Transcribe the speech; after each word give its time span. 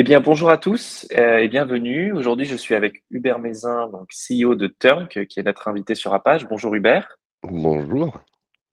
Eh 0.00 0.02
bien, 0.02 0.20
bonjour 0.20 0.48
à 0.48 0.56
tous 0.56 1.06
euh, 1.18 1.40
et 1.40 1.48
bienvenue. 1.48 2.14
Aujourd'hui, 2.14 2.46
je 2.46 2.56
suis 2.56 2.74
avec 2.74 3.04
Hubert 3.10 3.38
Mézin, 3.38 3.86
donc 3.88 4.08
CEO 4.12 4.54
de 4.54 4.66
Turk, 4.66 5.26
qui 5.26 5.38
est 5.38 5.42
notre 5.42 5.68
invité 5.68 5.94
sur 5.94 6.14
Apache. 6.14 6.48
Bonjour 6.48 6.74
Hubert. 6.74 7.18
Bonjour. 7.42 8.18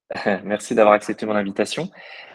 Merci 0.46 0.74
d'avoir 0.74 0.94
accepté 0.94 1.26
mon 1.26 1.36
invitation. 1.36 1.90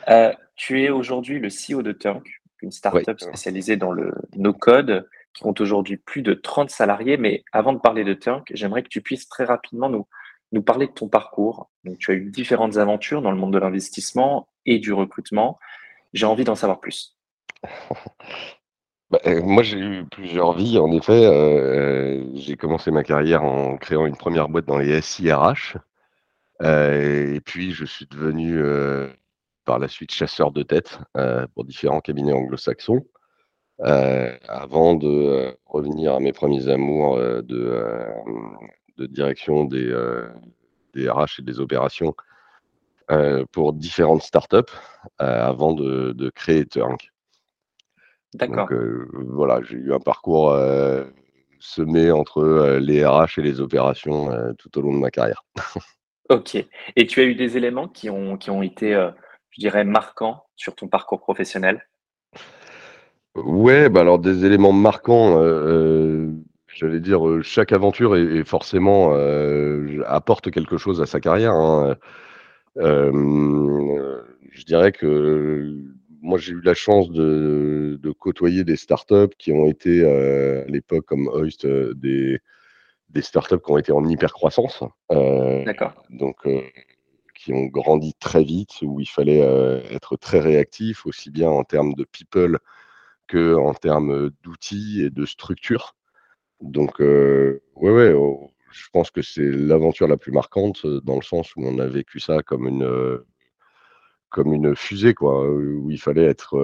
Euh, 0.08 0.34
tu 0.56 0.82
es 0.82 0.90
aujourd'hui 0.90 1.38
le 1.38 1.48
CEO 1.48 1.80
de 1.80 1.92
Turk, 1.92 2.42
une 2.60 2.70
startup 2.70 3.18
spécialisée 3.18 3.78
dans 3.78 3.92
le 3.92 4.12
no-code 4.36 5.08
qui 5.32 5.42
compte 5.42 5.62
aujourd'hui 5.62 5.96
plus 5.96 6.20
de 6.20 6.34
30 6.34 6.68
salariés. 6.68 7.16
Mais 7.16 7.44
avant 7.50 7.72
de 7.72 7.78
parler 7.78 8.04
de 8.04 8.12
Turk, 8.12 8.50
j'aimerais 8.52 8.82
que 8.82 8.90
tu 8.90 9.00
puisses 9.00 9.26
très 9.26 9.44
rapidement 9.44 9.88
nous, 9.88 10.06
nous 10.52 10.62
parler 10.62 10.86
de 10.86 10.92
ton 10.92 11.08
parcours. 11.08 11.70
Donc, 11.84 11.96
tu 11.96 12.10
as 12.10 12.14
eu 12.14 12.26
différentes 12.26 12.76
aventures 12.76 13.22
dans 13.22 13.30
le 13.30 13.38
monde 13.38 13.54
de 13.54 13.58
l'investissement 13.58 14.48
et 14.66 14.78
du 14.78 14.92
recrutement. 14.92 15.58
J'ai 16.12 16.26
envie 16.26 16.44
d'en 16.44 16.56
savoir 16.56 16.78
plus. 16.78 17.16
Bah, 19.12 19.20
euh, 19.26 19.42
moi, 19.42 19.62
j'ai 19.62 19.78
eu 19.78 20.06
plusieurs 20.06 20.54
vies. 20.54 20.78
En 20.78 20.90
effet, 20.90 21.26
euh, 21.26 22.24
j'ai 22.34 22.56
commencé 22.56 22.90
ma 22.90 23.04
carrière 23.04 23.44
en 23.44 23.76
créant 23.76 24.06
une 24.06 24.16
première 24.16 24.48
boîte 24.48 24.64
dans 24.64 24.78
les 24.78 25.02
SIRH. 25.02 25.76
Euh, 26.62 27.34
et 27.34 27.40
puis, 27.40 27.72
je 27.72 27.84
suis 27.84 28.06
devenu 28.06 28.62
par 29.66 29.78
la 29.78 29.88
suite 29.88 30.12
chasseur 30.12 30.50
de 30.50 30.62
tête 30.62 30.98
pour 31.54 31.64
différents 31.64 32.00
cabinets 32.00 32.32
anglo-saxons. 32.32 33.04
avant 33.80 34.94
de 34.94 35.56
revenir 35.66 36.14
à 36.14 36.20
mes 36.20 36.32
premiers 36.32 36.68
amours 36.68 37.18
de, 37.18 37.76
direction 38.98 39.64
des, 39.64 39.92
des 40.94 41.10
RH 41.10 41.40
et 41.40 41.42
des 41.42 41.60
opérations 41.60 42.14
pour 43.52 43.74
différentes 43.74 44.22
startups 44.22 44.72
avant 45.18 45.74
de, 45.74 46.12
de 46.12 46.30
créer 46.30 46.64
Turk. 46.66 47.11
D'accord. 48.34 48.68
Donc 48.68 48.80
voilà, 49.28 49.60
j'ai 49.62 49.76
eu 49.76 49.92
un 49.92 50.00
parcours 50.00 50.56
semé 51.60 52.10
entre 52.10 52.78
les 52.80 53.04
RH 53.04 53.38
et 53.38 53.42
les 53.42 53.60
opérations 53.60 54.30
tout 54.58 54.78
au 54.78 54.82
long 54.82 54.92
de 54.94 54.98
ma 54.98 55.10
carrière. 55.10 55.44
ok. 56.30 56.56
Et 56.96 57.06
tu 57.06 57.20
as 57.20 57.24
eu 57.24 57.34
des 57.34 57.56
éléments 57.56 57.88
qui 57.88 58.10
ont, 58.10 58.36
qui 58.36 58.50
ont 58.50 58.62
été, 58.62 58.92
je 59.50 59.60
dirais, 59.60 59.84
marquants 59.84 60.44
sur 60.56 60.74
ton 60.74 60.88
parcours 60.88 61.20
professionnel? 61.20 61.86
Ouais, 63.34 63.88
bah 63.88 64.00
alors 64.00 64.18
des 64.18 64.44
éléments 64.44 64.72
marquants, 64.72 65.40
j'allais 66.68 67.00
dire, 67.00 67.22
chaque 67.42 67.72
aventure 67.72 68.16
est, 68.16 68.44
forcément 68.44 69.14
apporte 70.06 70.50
quelque 70.50 70.78
chose 70.78 71.00
à 71.02 71.06
sa 71.06 71.20
carrière. 71.20 71.52
Hein. 71.52 71.96
je 72.76 74.64
dirais 74.64 74.92
que 74.92 75.76
moi, 76.22 76.38
j'ai 76.38 76.52
eu 76.52 76.60
la 76.60 76.74
chance 76.74 77.10
de, 77.10 77.98
côtoyer 78.18 78.64
des 78.64 78.76
startups 78.76 79.34
qui 79.38 79.52
ont 79.52 79.66
été 79.66 80.02
euh, 80.02 80.62
à 80.62 80.70
l'époque, 80.70 81.04
comme 81.04 81.26
Hoist, 81.28 81.64
euh, 81.64 81.92
des, 81.94 82.38
des 83.10 83.22
startups 83.22 83.58
qui 83.58 83.72
ont 83.72 83.78
été 83.78 83.92
en 83.92 84.08
hyper 84.08 84.32
croissance. 84.32 84.84
Euh, 85.10 85.64
D'accord. 85.64 85.92
Donc, 86.10 86.46
qui 87.34 87.52
ont 87.52 87.66
grandi 87.66 88.14
très 88.14 88.44
vite, 88.44 88.70
où 88.82 89.00
il 89.00 89.08
fallait 89.08 89.40
être 89.90 90.16
très 90.16 90.38
réactif, 90.38 91.06
aussi 91.06 91.30
bien 91.30 91.50
en 91.50 91.64
termes 91.64 91.94
de 91.94 92.04
people 92.04 92.58
que 93.26 93.56
en 93.56 93.74
termes 93.74 94.30
d'outils 94.44 95.02
et 95.02 95.10
de 95.10 95.26
structure. 95.26 95.96
Donc, 96.60 97.00
ouais, 97.00 97.60
ouais, 97.76 98.12
oh, 98.12 98.48
je 98.70 98.86
pense 98.92 99.10
que 99.10 99.22
c'est 99.22 99.50
l'aventure 99.50 100.06
la 100.06 100.16
plus 100.16 100.30
marquante 100.30 100.86
dans 100.86 101.16
le 101.16 101.22
sens 101.22 101.56
où 101.56 101.66
on 101.66 101.80
a 101.80 101.86
vécu 101.88 102.20
ça 102.20 102.42
comme 102.44 102.68
une 102.68 103.24
comme 104.32 104.52
une 104.54 104.74
fusée, 104.74 105.14
quoi, 105.14 105.48
où 105.48 105.90
il 105.90 106.00
fallait 106.00 106.24
être, 106.24 106.56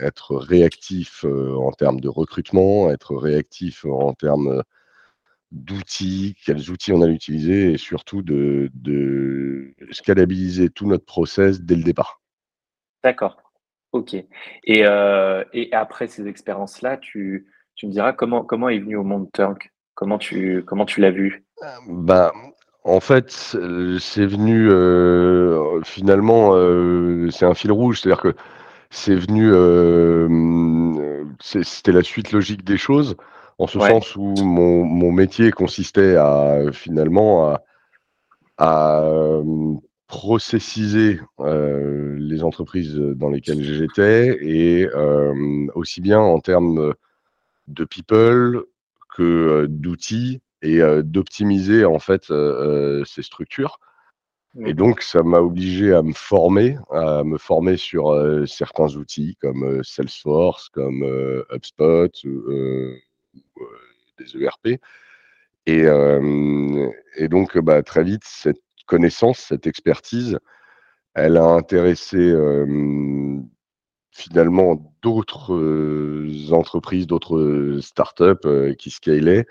être 0.00 0.36
réactif 0.36 1.24
en 1.24 1.72
termes 1.72 2.00
de 2.00 2.08
recrutement, 2.08 2.90
être 2.90 3.16
réactif 3.16 3.84
en 3.84 4.14
termes 4.14 4.62
d'outils, 5.50 6.36
quels 6.46 6.70
outils 6.70 6.92
on 6.92 7.02
allait 7.02 7.12
utiliser, 7.12 7.72
et 7.72 7.76
surtout 7.76 8.22
de, 8.22 8.70
de 8.72 9.74
scalabiliser 9.90 10.70
tout 10.70 10.86
notre 10.86 11.04
process 11.04 11.60
dès 11.60 11.74
le 11.74 11.82
départ. 11.82 12.22
D'accord. 13.02 13.36
Ok. 13.92 14.14
Et, 14.14 14.26
et 14.64 15.72
après 15.72 16.06
ces 16.06 16.28
expériences-là, 16.28 16.98
tu, 16.98 17.48
tu, 17.74 17.86
me 17.86 17.92
diras 17.92 18.12
comment, 18.12 18.44
comment 18.44 18.68
est 18.68 18.78
venu 18.78 18.96
au 18.96 19.02
monde 19.02 19.28
Turk? 19.32 19.72
Comment 19.94 20.18
tu, 20.18 20.62
comment 20.66 20.86
tu 20.86 21.00
l'as 21.00 21.10
vu? 21.10 21.44
Bah, 21.88 22.32
en 22.84 23.00
fait, 23.00 23.30
c'est 23.30 24.26
venu 24.26 24.70
euh, 24.70 25.82
finalement, 25.82 26.52
euh, 26.54 27.30
c'est 27.30 27.44
un 27.44 27.54
fil 27.54 27.72
rouge, 27.72 28.00
c'est-à-dire 28.00 28.22
que 28.22 28.34
c'est 28.90 29.14
venu, 29.14 29.50
euh, 29.52 31.24
c'était 31.40 31.92
la 31.92 32.02
suite 32.02 32.32
logique 32.32 32.64
des 32.64 32.78
choses, 32.78 33.16
en 33.58 33.66
ce 33.66 33.78
sens 33.78 34.16
où 34.16 34.34
mon, 34.42 35.12
métier 35.12 35.50
consistait 35.52 36.16
à 36.16 36.72
finalement 36.72 37.56
à, 38.58 39.42
processiser 40.06 41.20
les 41.38 42.42
entreprises 42.42 42.96
dans 42.96 43.30
lesquelles 43.30 43.62
j'étais 43.62 44.38
et 44.40 44.88
aussi 45.74 46.00
bien 46.00 46.18
en 46.18 46.40
termes 46.40 46.94
de 47.68 47.84
people 47.84 48.64
que 49.16 49.66
d'outils 49.68 50.40
et 50.62 50.80
d'optimiser 51.02 51.84
en 51.84 51.98
fait 51.98 52.32
ces 53.06 53.22
structures. 53.22 53.78
Et 54.66 54.74
donc, 54.74 55.02
ça 55.02 55.22
m'a 55.22 55.38
obligé 55.38 55.94
à 55.94 56.02
me 56.02 56.12
former, 56.12 56.76
à 56.90 57.22
me 57.22 57.38
former 57.38 57.76
sur 57.76 58.12
certains 58.48 58.96
outils 58.96 59.36
comme 59.40 59.82
Salesforce, 59.84 60.68
comme 60.70 61.04
HubSpot, 61.52 62.10
ou, 62.24 62.42
des 64.18 64.42
ERP. 64.42 64.80
Et, 65.66 65.84
et 67.16 67.28
donc, 67.28 67.58
bah, 67.58 67.82
très 67.82 68.02
vite, 68.02 68.24
cette 68.24 68.60
connaissance, 68.86 69.38
cette 69.38 69.68
expertise, 69.68 70.38
elle 71.14 71.36
a 71.36 71.44
intéressé 71.44 72.34
finalement 74.10 74.94
d'autres 75.02 76.52
entreprises, 76.52 77.06
d'autres 77.06 77.78
startups 77.80 78.74
qui 78.76 78.90
scalaient 78.90 79.46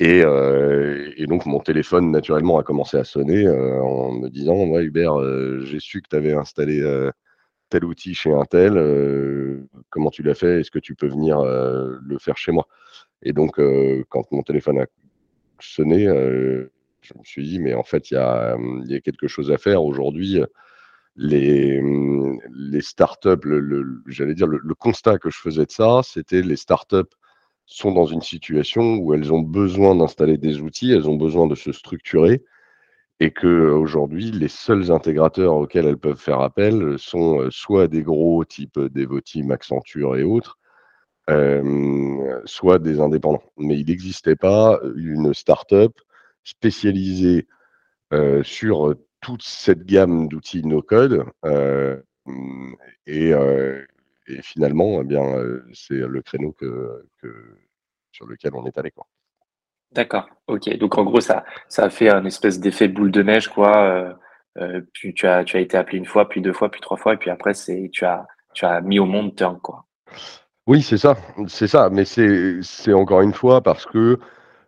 euh, 0.00 1.12
et, 1.16 1.26
donc, 1.26 1.46
mon 1.46 1.60
téléphone, 1.60 2.10
naturellement, 2.10 2.58
a 2.58 2.62
commencé 2.62 2.96
à 2.96 3.04
sonner 3.04 3.46
euh, 3.46 3.82
en 3.82 4.12
me 4.12 4.28
disant 4.28 4.66
Ouais, 4.66 4.84
Hubert, 4.84 5.20
euh, 5.20 5.60
j'ai 5.64 5.80
su 5.80 6.00
que 6.00 6.08
tu 6.08 6.16
avais 6.16 6.32
installé 6.32 6.82
tel 7.68 7.84
outil 7.84 8.14
chez 8.14 8.32
un 8.32 8.44
tel. 8.44 8.74
comment 9.90 10.10
tu 10.10 10.22
l'as 10.22 10.34
fait? 10.34 10.60
Est-ce 10.60 10.70
que 10.70 10.78
tu 10.78 10.94
peux 10.94 11.08
venir 11.08 11.42
le 11.42 12.18
faire 12.18 12.36
chez 12.36 12.52
moi? 12.52 12.66
Et 13.22 13.32
donc, 13.32 13.60
quand 14.08 14.32
mon 14.32 14.42
téléphone 14.42 14.80
a 14.80 14.86
sonné, 15.60 16.06
je 16.06 17.14
me 17.18 17.24
suis 17.24 17.44
dit 17.44 17.58
Mais 17.58 17.74
en 17.74 17.84
fait, 17.84 18.10
il 18.10 18.14
y 18.14 18.16
a, 18.16 18.56
quelque 19.00 19.28
chose 19.28 19.52
à 19.52 19.58
faire. 19.58 19.84
Aujourd'hui, 19.84 20.40
les, 21.16 21.80
les 22.50 22.80
startups, 22.80 23.46
j'allais 24.06 24.34
dire, 24.34 24.46
le, 24.46 24.60
le, 24.62 24.74
constat 24.74 25.18
que 25.18 25.28
je 25.28 25.38
faisais 25.38 25.66
de 25.66 25.70
ça, 25.70 26.00
c'était 26.02 26.40
les 26.40 26.56
startups 26.56 27.14
sont 27.70 27.92
dans 27.92 28.06
une 28.06 28.20
situation 28.20 28.96
où 28.96 29.14
elles 29.14 29.32
ont 29.32 29.40
besoin 29.40 29.94
d'installer 29.94 30.36
des 30.36 30.60
outils, 30.60 30.92
elles 30.92 31.08
ont 31.08 31.16
besoin 31.16 31.46
de 31.46 31.54
se 31.54 31.72
structurer, 31.72 32.42
et 33.20 33.30
que 33.30 33.70
aujourd'hui, 33.70 34.30
les 34.30 34.48
seuls 34.48 34.90
intégrateurs 34.90 35.54
auxquels 35.54 35.86
elles 35.86 35.98
peuvent 35.98 36.20
faire 36.20 36.40
appel 36.40 36.98
sont 36.98 37.40
euh, 37.40 37.50
soit 37.50 37.86
des 37.86 38.02
gros 38.02 38.44
type 38.44 38.78
Devoteam, 38.78 39.50
Accenture 39.52 40.16
et 40.16 40.24
autres, 40.24 40.58
euh, 41.28 42.40
soit 42.44 42.78
des 42.78 43.00
indépendants. 43.00 43.42
Mais 43.56 43.78
il 43.78 43.86
n'existait 43.86 44.36
pas 44.36 44.80
une 44.96 45.32
start-up 45.34 45.92
spécialisée 46.44 47.46
euh, 48.12 48.42
sur 48.42 48.94
toute 49.20 49.42
cette 49.42 49.84
gamme 49.84 50.28
d'outils 50.28 50.64
no-code. 50.64 51.24
et, 53.06 53.32
et 54.30 54.42
finalement, 54.42 55.00
eh 55.00 55.04
bien, 55.04 55.22
c'est 55.72 55.94
le 55.94 56.22
créneau 56.22 56.52
que, 56.52 57.04
sur 58.12 58.26
lequel 58.26 58.52
on 58.54 58.66
est 58.66 58.76
allé. 58.78 58.90
Quoi. 58.90 59.06
D'accord, 59.92 60.28
ok. 60.46 60.76
Donc 60.78 60.98
en 60.98 61.04
gros, 61.04 61.20
ça, 61.20 61.44
ça 61.68 61.84
a 61.84 61.90
fait 61.90 62.10
un 62.10 62.24
espèce 62.24 62.60
d'effet 62.60 62.88
boule 62.88 63.10
de 63.10 63.22
neige, 63.22 63.48
quoi. 63.48 64.14
Euh, 64.58 64.80
tu, 64.92 65.14
as, 65.26 65.44
tu 65.44 65.56
as 65.56 65.60
été 65.60 65.76
appelé 65.76 65.98
une 65.98 66.06
fois, 66.06 66.28
puis 66.28 66.40
deux 66.40 66.52
fois, 66.52 66.70
puis 66.70 66.80
trois 66.80 66.96
fois, 66.96 67.14
et 67.14 67.16
puis 67.16 67.30
après, 67.30 67.54
c'est, 67.54 67.88
tu, 67.92 68.04
as, 68.04 68.26
tu 68.54 68.64
as 68.64 68.80
mis 68.80 68.98
au 68.98 69.06
monde 69.06 69.34
Turn, 69.34 69.58
quoi. 69.60 69.86
Oui, 70.66 70.82
c'est 70.82 70.98
ça, 70.98 71.16
c'est 71.48 71.66
ça. 71.66 71.88
Mais 71.90 72.04
c'est, 72.04 72.62
c'est 72.62 72.92
encore 72.92 73.22
une 73.22 73.34
fois 73.34 73.60
parce 73.60 73.86
que 73.86 74.18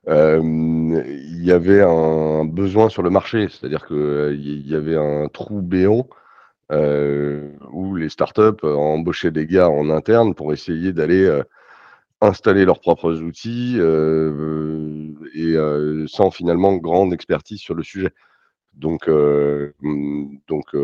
il 0.08 1.44
y 1.44 1.52
avait 1.52 1.82
un 1.82 2.44
besoin 2.44 2.88
sur 2.88 3.02
le 3.02 3.10
marché, 3.10 3.46
c'est-à-dire 3.48 3.86
qu'il 3.86 4.68
y 4.68 4.74
avait 4.74 4.96
un 4.96 5.28
trou 5.28 5.62
béant 5.62 6.08
où 6.72 7.96
les 7.96 8.08
startups 8.08 8.64
embauchaient 8.64 9.30
des 9.30 9.46
gars 9.46 9.68
en 9.68 9.90
interne 9.90 10.34
pour 10.34 10.52
essayer 10.52 10.92
d'aller 10.92 11.42
installer 12.20 12.64
leurs 12.64 12.80
propres 12.80 13.20
outils 13.20 13.78
et 15.34 15.56
sans 16.08 16.30
finalement 16.30 16.76
grande 16.76 17.12
expertise 17.12 17.60
sur 17.60 17.74
le 17.74 17.82
sujet. 17.82 18.10
Donc, 18.74 19.10
donc 20.48 20.74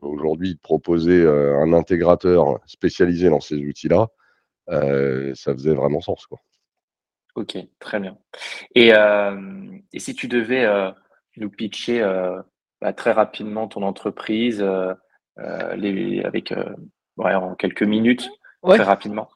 aujourd'hui, 0.00 0.56
proposer 0.56 1.26
un 1.26 1.72
intégrateur 1.72 2.58
spécialisé 2.66 3.28
dans 3.28 3.40
ces 3.40 3.56
outils-là, 3.56 4.08
ça 4.68 5.52
faisait 5.52 5.74
vraiment 5.74 6.00
sens. 6.00 6.26
Quoi. 6.26 6.40
Ok, 7.36 7.56
très 7.78 8.00
bien. 8.00 8.18
Et, 8.74 8.88
et 9.92 9.98
si 10.00 10.14
tu 10.14 10.26
devais 10.26 10.66
nous 11.36 11.50
pitcher 11.50 12.00
bah, 12.80 12.92
très 12.92 13.12
rapidement 13.12 13.68
ton 13.68 13.82
entreprise 13.82 14.64
les, 15.76 16.22
avec 16.24 16.54
en 17.18 17.54
quelques 17.54 17.82
minutes, 17.82 18.30
très 18.62 18.82
rapidement 18.82 19.28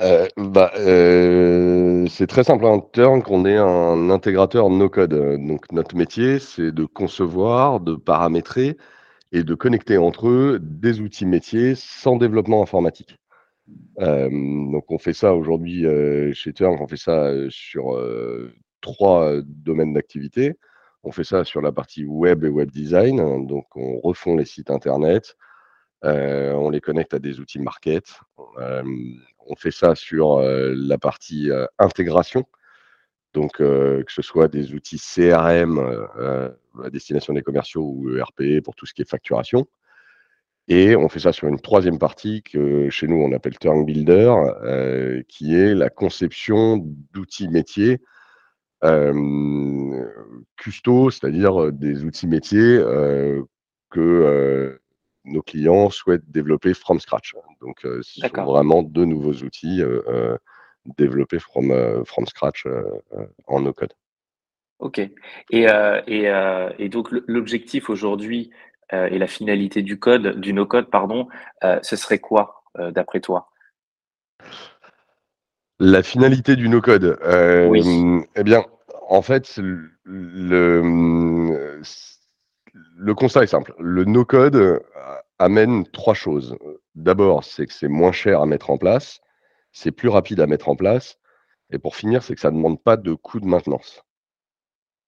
euh, 0.00 0.26
bah, 0.36 0.72
euh, 0.76 2.06
c'est 2.08 2.26
très 2.26 2.44
simple. 2.44 2.64
En 2.64 2.80
termes 2.80 3.22
qu'on 3.22 3.46
est 3.46 3.56
un 3.56 4.10
intégrateur 4.10 4.70
no-code. 4.70 5.14
Donc, 5.46 5.70
notre 5.72 5.96
métier, 5.96 6.38
c'est 6.40 6.72
de 6.72 6.84
concevoir, 6.84 7.80
de 7.80 7.94
paramétrer 7.94 8.76
et 9.32 9.44
de 9.44 9.54
connecter 9.54 9.98
entre 9.98 10.28
eux 10.28 10.58
des 10.60 11.00
outils 11.00 11.26
métiers 11.26 11.74
sans 11.76 12.16
développement 12.16 12.62
informatique. 12.62 13.18
Euh, 14.00 14.28
donc, 14.30 14.90
on 14.90 14.98
fait 14.98 15.12
ça 15.14 15.34
aujourd'hui 15.34 15.84
chez 16.34 16.52
Turn, 16.52 16.76
on 16.80 16.88
fait 16.88 16.96
ça 16.96 17.30
sur 17.50 17.96
trois 18.80 19.32
domaines 19.44 19.94
d'activité. 19.94 20.54
On 21.04 21.12
fait 21.12 21.24
ça 21.24 21.44
sur 21.44 21.60
la 21.60 21.70
partie 21.70 22.04
web 22.04 22.44
et 22.44 22.48
web 22.48 22.70
design. 22.70 23.46
Donc, 23.46 23.76
on 23.76 24.00
refond 24.00 24.36
les 24.36 24.46
sites 24.46 24.70
internet, 24.70 25.36
on 26.02 26.70
les 26.70 26.80
connecte 26.80 27.14
à 27.14 27.18
des 27.18 27.40
outils 27.40 27.60
market 27.60 28.18
on 29.46 29.56
fait 29.56 29.70
ça 29.70 29.94
sur 29.94 30.40
la 30.40 30.98
partie 30.98 31.50
intégration, 31.78 32.44
donc 33.32 33.52
que 33.58 34.04
ce 34.08 34.22
soit 34.22 34.48
des 34.48 34.72
outils 34.72 34.98
CRM 34.98 35.78
à 36.82 36.90
destination 36.90 37.34
des 37.34 37.42
commerciaux 37.42 37.82
ou 37.82 38.16
ERP 38.16 38.62
pour 38.62 38.74
tout 38.74 38.86
ce 38.86 38.94
qui 38.94 39.02
est 39.02 39.08
facturation. 39.08 39.66
Et 40.66 40.96
on 40.96 41.10
fait 41.10 41.20
ça 41.20 41.32
sur 41.32 41.46
une 41.46 41.60
troisième 41.60 41.98
partie 41.98 42.42
que 42.42 42.88
chez 42.88 43.06
nous 43.06 43.16
on 43.16 43.32
appelle 43.32 43.58
Turn 43.58 43.84
Builder, 43.84 44.34
qui 45.28 45.54
est 45.54 45.74
la 45.74 45.90
conception 45.90 46.78
d'outils 47.12 47.48
métiers 47.48 48.00
custo, 50.56 51.10
c'est-à-dire 51.10 51.72
des 51.72 52.04
outils 52.04 52.26
métiers 52.26 52.78
que 53.90 54.80
nos 55.24 55.42
clients 55.42 55.90
souhaitent 55.90 56.30
développer 56.30 56.74
from 56.74 57.00
scratch. 57.00 57.34
Donc, 57.60 57.84
euh, 57.86 58.00
ce 58.02 58.20
sont 58.20 58.44
vraiment 58.44 58.82
deux 58.82 59.06
nouveaux 59.06 59.32
outils 59.32 59.82
développés 60.98 61.38
from, 61.38 62.04
from 62.04 62.26
scratch 62.26 62.66
en 63.46 63.60
no-code. 63.60 63.94
Ok. 64.80 64.98
Et, 65.50 65.66
et, 66.06 66.88
donc, 66.88 67.08
l'objectif 67.26 67.88
aujourd'hui 67.88 68.50
et 68.92 69.18
la 69.18 69.26
finalité 69.26 69.80
du 69.82 69.98
code, 69.98 70.40
du 70.40 70.52
no-code, 70.52 70.90
pardon, 70.90 71.28
ce 71.62 71.96
serait 71.96 72.18
quoi 72.18 72.64
d'après 72.90 73.20
toi? 73.20 73.48
La 75.80 76.02
finalité 76.02 76.56
du 76.56 76.68
no-code 76.68 77.18
oui. 77.68 77.82
Eh 78.36 78.44
bien, 78.44 78.64
en 79.08 79.22
fait, 79.22 79.56
le, 79.56 79.90
le 82.96 83.14
constat 83.14 83.42
est 83.42 83.48
simple. 83.48 83.74
Le 83.78 84.04
no-code 84.04 84.56
euh, 84.56 84.80
amène 85.38 85.86
trois 85.86 86.14
choses. 86.14 86.56
D'abord, 86.94 87.44
c'est 87.44 87.66
que 87.66 87.72
c'est 87.72 87.88
moins 87.88 88.12
cher 88.12 88.40
à 88.40 88.46
mettre 88.46 88.70
en 88.70 88.78
place, 88.78 89.20
c'est 89.72 89.90
plus 89.90 90.08
rapide 90.08 90.40
à 90.40 90.46
mettre 90.46 90.68
en 90.68 90.76
place, 90.76 91.18
et 91.70 91.78
pour 91.78 91.96
finir, 91.96 92.22
c'est 92.22 92.34
que 92.34 92.40
ça 92.40 92.50
ne 92.52 92.56
demande 92.56 92.80
pas 92.80 92.96
de 92.96 93.14
coût 93.14 93.40
de 93.40 93.46
maintenance. 93.46 94.02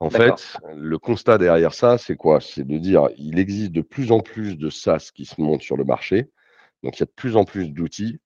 En 0.01 0.11
fait, 0.11 0.59
le 0.75 0.99
constat 0.99 1.39
derrière 1.39 1.73
ça, 1.73 1.97
c'est 1.97 2.17
quoi? 2.17 2.41
C'est 2.41 2.67
de 2.67 2.77
dire 2.77 3.09
il 3.17 3.39
existe 3.39 3.73
de 3.73 3.81
plus 3.83 4.13
en 4.13 4.21
plus 4.21 4.59
de 4.59 4.69
SaaS 4.69 5.11
qui 5.15 5.25
se 5.25 5.41
montent 5.41 5.63
sur 5.63 5.77
le 5.77 5.85
marché, 5.85 6.29
donc 6.83 6.99
il 6.99 7.01
y 7.01 7.03
a 7.05 7.07
de 7.07 7.13
plus 7.13 7.37
en 7.37 7.45
plus 7.45 7.71
d'outils, 7.71 8.19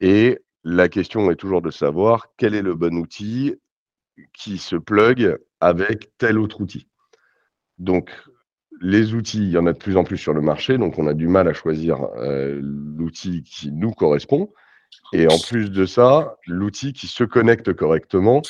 et 0.00 0.38
la 0.68 0.88
question 0.88 1.30
est 1.30 1.36
toujours 1.36 1.62
de 1.62 1.70
savoir 1.70 2.26
quel 2.36 2.56
est 2.56 2.62
le 2.62 2.74
bon 2.74 2.96
outil 2.96 3.54
qui 4.32 4.58
se 4.58 4.74
plug 4.74 5.38
avec 5.60 6.10
tel 6.18 6.40
autre 6.40 6.60
outil. 6.60 6.88
Donc, 7.78 8.10
les 8.80 9.14
outils, 9.14 9.44
il 9.44 9.50
y 9.50 9.58
en 9.58 9.66
a 9.68 9.72
de 9.72 9.78
plus 9.78 9.96
en 9.96 10.02
plus 10.02 10.18
sur 10.18 10.34
le 10.34 10.40
marché, 10.40 10.76
donc 10.76 10.98
on 10.98 11.06
a 11.06 11.14
du 11.14 11.28
mal 11.28 11.46
à 11.46 11.52
choisir 11.52 12.02
euh, 12.16 12.58
l'outil 12.60 13.44
qui 13.44 13.70
nous 13.70 13.92
correspond. 13.92 14.52
Et 15.12 15.28
en 15.28 15.38
plus 15.38 15.70
de 15.70 15.86
ça, 15.86 16.36
l'outil 16.48 16.92
qui 16.92 17.06
se 17.06 17.22
connecte 17.22 17.72
correctement 17.72 18.42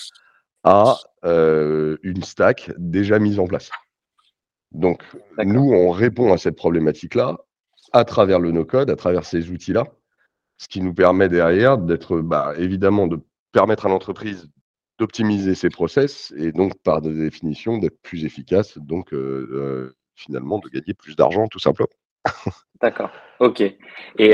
à 0.64 0.96
euh, 1.26 1.98
une 2.02 2.22
stack 2.22 2.72
déjà 2.78 3.18
mise 3.18 3.38
en 3.38 3.46
place. 3.46 3.70
Donc, 4.72 5.02
nous, 5.36 5.70
on 5.70 5.90
répond 5.90 6.32
à 6.32 6.38
cette 6.38 6.56
problématique-là 6.56 7.36
à 7.92 8.04
travers 8.06 8.40
le 8.40 8.52
no-code, 8.52 8.88
à 8.88 8.96
travers 8.96 9.26
ces 9.26 9.50
outils-là, 9.50 9.84
ce 10.58 10.68
qui 10.68 10.80
nous 10.80 10.94
permet 10.94 11.28
derrière 11.28 11.78
d'être, 11.78 12.20
bah, 12.20 12.54
évidemment, 12.56 13.06
de 13.06 13.20
permettre 13.52 13.86
à 13.86 13.88
l'entreprise 13.88 14.48
d'optimiser 14.98 15.54
ses 15.54 15.68
process 15.68 16.32
et 16.36 16.52
donc, 16.52 16.72
par 16.82 17.02
définition, 17.02 17.78
d'être 17.78 18.00
plus 18.00 18.24
efficace, 18.24 18.78
donc 18.78 19.12
euh, 19.12 19.94
finalement 20.14 20.58
de 20.58 20.68
gagner 20.68 20.94
plus 20.94 21.16
d'argent 21.16 21.46
tout 21.48 21.58
simplement. 21.58 21.88
D'accord, 22.80 23.10
ok. 23.40 23.60
Et, 23.60 23.76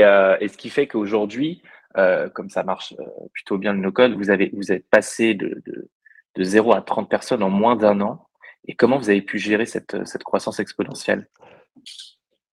euh, 0.03 0.37
et, 0.39 0.47
ce 0.47 0.57
qui 0.57 0.69
fait 0.69 0.87
qu'aujourd'hui, 0.87 1.61
euh, 1.97 2.29
comme 2.29 2.49
ça 2.49 2.63
marche 2.63 2.93
euh, 2.99 3.05
plutôt 3.33 3.57
bien 3.57 3.73
le 3.73 3.79
no-code, 3.79 4.13
vous, 4.13 4.29
avez, 4.29 4.51
vous 4.53 4.71
êtes 4.71 4.87
passé 4.89 5.33
de, 5.33 5.61
de, 5.65 5.89
de 6.35 6.43
0 6.43 6.73
à 6.73 6.81
30 6.81 7.09
personnes 7.09 7.43
en 7.43 7.49
moins 7.49 7.75
d'un 7.75 8.01
an. 8.01 8.27
Et 8.67 8.75
comment 8.75 8.97
vous 8.97 9.09
avez 9.09 9.21
pu 9.21 9.37
gérer 9.37 9.65
cette, 9.65 10.05
cette 10.05 10.23
croissance 10.23 10.59
exponentielle? 10.59 11.27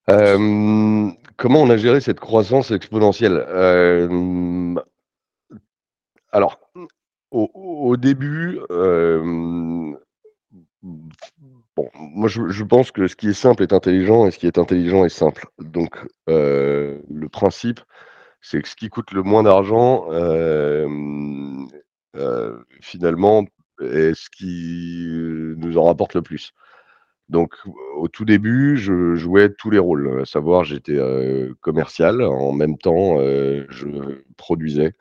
Comment 0.06 1.62
on 1.62 1.70
a 1.70 1.76
géré 1.76 2.00
cette 2.00 2.20
croissance 2.20 2.70
exponentielle? 2.70 3.38
Alors, 6.32 6.58
au, 7.30 7.96
début, 7.96 8.60
Bon, 11.76 11.88
moi 11.94 12.28
je, 12.28 12.64
pense 12.64 12.90
que 12.90 13.06
ce 13.06 13.16
qui 13.16 13.28
est 13.28 13.34
simple 13.34 13.62
est 13.62 13.72
intelligent 13.72 14.26
et 14.26 14.30
ce 14.30 14.38
qui 14.38 14.46
est 14.46 14.58
intelligent 14.58 15.04
est 15.04 15.08
simple. 15.08 15.46
Donc 15.58 15.96
euh, 16.28 17.00
le 17.08 17.28
principe, 17.28 17.80
c'est 18.40 18.62
que 18.62 18.68
ce 18.68 18.76
qui 18.76 18.88
coûte 18.88 19.12
le 19.12 19.22
moins 19.22 19.42
d'argent, 19.42 20.06
euh, 20.10 20.88
euh, 22.16 22.58
finalement, 22.80 23.44
est 23.80 24.14
ce 24.14 24.30
qui 24.30 25.06
nous 25.56 25.78
en 25.78 25.84
rapporte 25.84 26.14
le 26.14 26.22
plus. 26.22 26.52
Donc 27.30 27.54
au 27.96 28.08
tout 28.08 28.24
début, 28.24 28.76
je 28.76 29.14
jouais 29.14 29.48
tous 29.50 29.70
les 29.70 29.78
rôles, 29.78 30.20
à 30.20 30.24
savoir 30.26 30.64
j'étais 30.64 30.98
commercial, 31.60 32.22
en 32.22 32.52
même 32.52 32.76
temps 32.76 33.18
je 33.20 34.22
produisais 34.36 34.92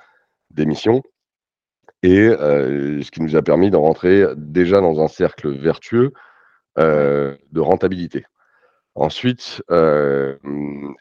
des 0.51 0.65
missions. 0.65 1.03
Et 2.03 2.29
ce 2.29 3.11
qui 3.11 3.21
nous 3.21 3.35
a 3.35 3.41
permis 3.41 3.71
de 3.71 3.77
rentrer 3.77 4.25
déjà 4.37 4.79
dans 4.79 5.01
un 5.01 5.07
cercle 5.07 5.49
vertueux 5.49 6.13
euh, 6.79 7.35
de 7.51 7.59
rentabilité. 7.59 8.25
Ensuite, 8.95 9.61
euh, 9.69 10.37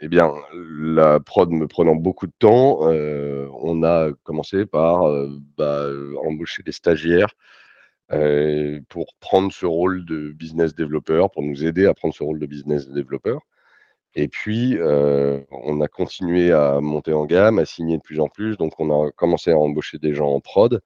eh 0.00 0.08
bien, 0.08 0.32
la 0.54 1.20
prod 1.20 1.50
me 1.50 1.68
prenant 1.68 1.94
beaucoup 1.94 2.26
de 2.26 2.32
temps, 2.38 2.90
euh, 2.90 3.46
on 3.60 3.84
a 3.84 4.10
commencé 4.24 4.66
par 4.66 5.04
bah, 5.56 5.86
embaucher 6.24 6.62
des 6.64 6.72
stagiaires 6.72 7.28
pour 8.88 9.14
prendre 9.20 9.52
ce 9.52 9.66
rôle 9.66 10.04
de 10.04 10.30
business 10.32 10.74
developer, 10.74 11.26
pour 11.32 11.42
nous 11.42 11.64
aider 11.64 11.86
à 11.86 11.94
prendre 11.94 12.14
ce 12.14 12.22
rôle 12.22 12.38
de 12.38 12.46
business 12.46 12.88
developer. 12.88 13.38
Et 14.14 14.28
puis, 14.28 14.78
on 14.80 15.80
a 15.80 15.88
continué 15.88 16.52
à 16.52 16.80
monter 16.80 17.12
en 17.12 17.26
gamme, 17.26 17.58
à 17.58 17.64
signer 17.64 17.98
de 17.98 18.02
plus 18.02 18.20
en 18.20 18.28
plus. 18.28 18.56
Donc, 18.56 18.80
on 18.80 18.90
a 18.90 19.10
commencé 19.12 19.50
à 19.50 19.58
embaucher 19.58 19.98
des 19.98 20.14
gens 20.14 20.28
en 20.28 20.40
prod. 20.40 20.80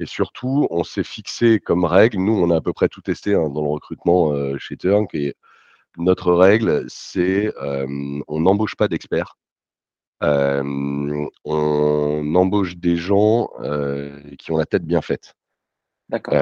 Et 0.00 0.06
surtout, 0.06 0.66
on 0.70 0.84
s'est 0.84 1.04
fixé 1.04 1.60
comme 1.60 1.84
règle, 1.84 2.18
nous, 2.18 2.32
on 2.32 2.50
a 2.50 2.56
à 2.56 2.60
peu 2.60 2.72
près 2.72 2.88
tout 2.88 3.00
testé 3.00 3.34
hein, 3.34 3.48
dans 3.48 3.62
le 3.62 3.70
recrutement 3.70 4.32
euh, 4.32 4.56
chez 4.58 4.76
Turn, 4.76 5.06
et 5.12 5.34
notre 5.98 6.32
règle, 6.32 6.84
c'est 6.88 7.52
euh, 7.62 7.86
on 8.28 8.40
n'embauche 8.40 8.76
pas 8.76 8.88
d'experts. 8.88 9.36
Euh, 10.22 10.62
on 11.44 12.34
embauche 12.34 12.76
des 12.76 12.96
gens 12.96 13.48
qui 14.38 14.52
ont 14.52 14.56
la 14.56 14.66
tête 14.66 14.84
bien 14.84 15.02
faite. 15.02 15.34
D'accord. 16.08 16.34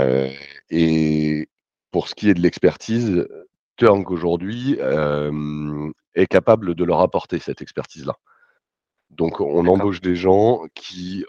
et 0.70 1.48
pour 1.92 2.08
ce 2.08 2.14
qui 2.14 2.28
est 2.28 2.34
de 2.34 2.40
l'expertise, 2.40 3.28
Turn 3.76 4.04
aujourd'hui 4.08 4.78
est 6.14 6.26
capable 6.26 6.74
de 6.74 6.84
leur 6.84 7.00
apporter 7.00 7.38
cette 7.38 7.62
expertise-là. 7.62 8.14
Donc, 9.10 9.40
on 9.40 9.66
embauche 9.66 10.00
des 10.00 10.16
gens 10.16 10.62
qui 10.74 11.24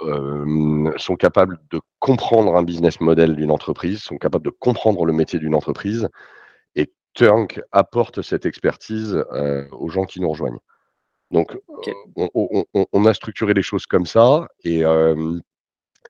sont 0.98 1.16
capables 1.16 1.60
de 1.70 1.82
comprendre 2.00 2.56
un 2.56 2.64
business 2.64 3.02
model 3.02 3.36
d'une 3.36 3.52
entreprise, 3.52 4.00
sont 4.00 4.18
capables 4.18 4.46
de 4.46 4.52
comprendre 4.52 5.06
le 5.06 5.14
métier 5.14 5.38
d'une 5.38 5.56
entreprise. 5.56 6.08
Et 6.76 6.92
Turk 7.14 7.62
apporte 7.72 8.22
cette 8.22 8.46
expertise 8.46 9.24
aux 9.72 9.90
gens 9.90 10.06
qui 10.06 10.22
nous 10.22 10.30
rejoignent. 10.30 10.60
Donc, 11.32 11.58
on, 12.16 13.06
a 13.06 13.14
structuré 13.14 13.54
les 13.54 13.64
choses 13.64 13.86
comme 13.86 14.06
ça. 14.06 14.48
Et, 14.64 14.84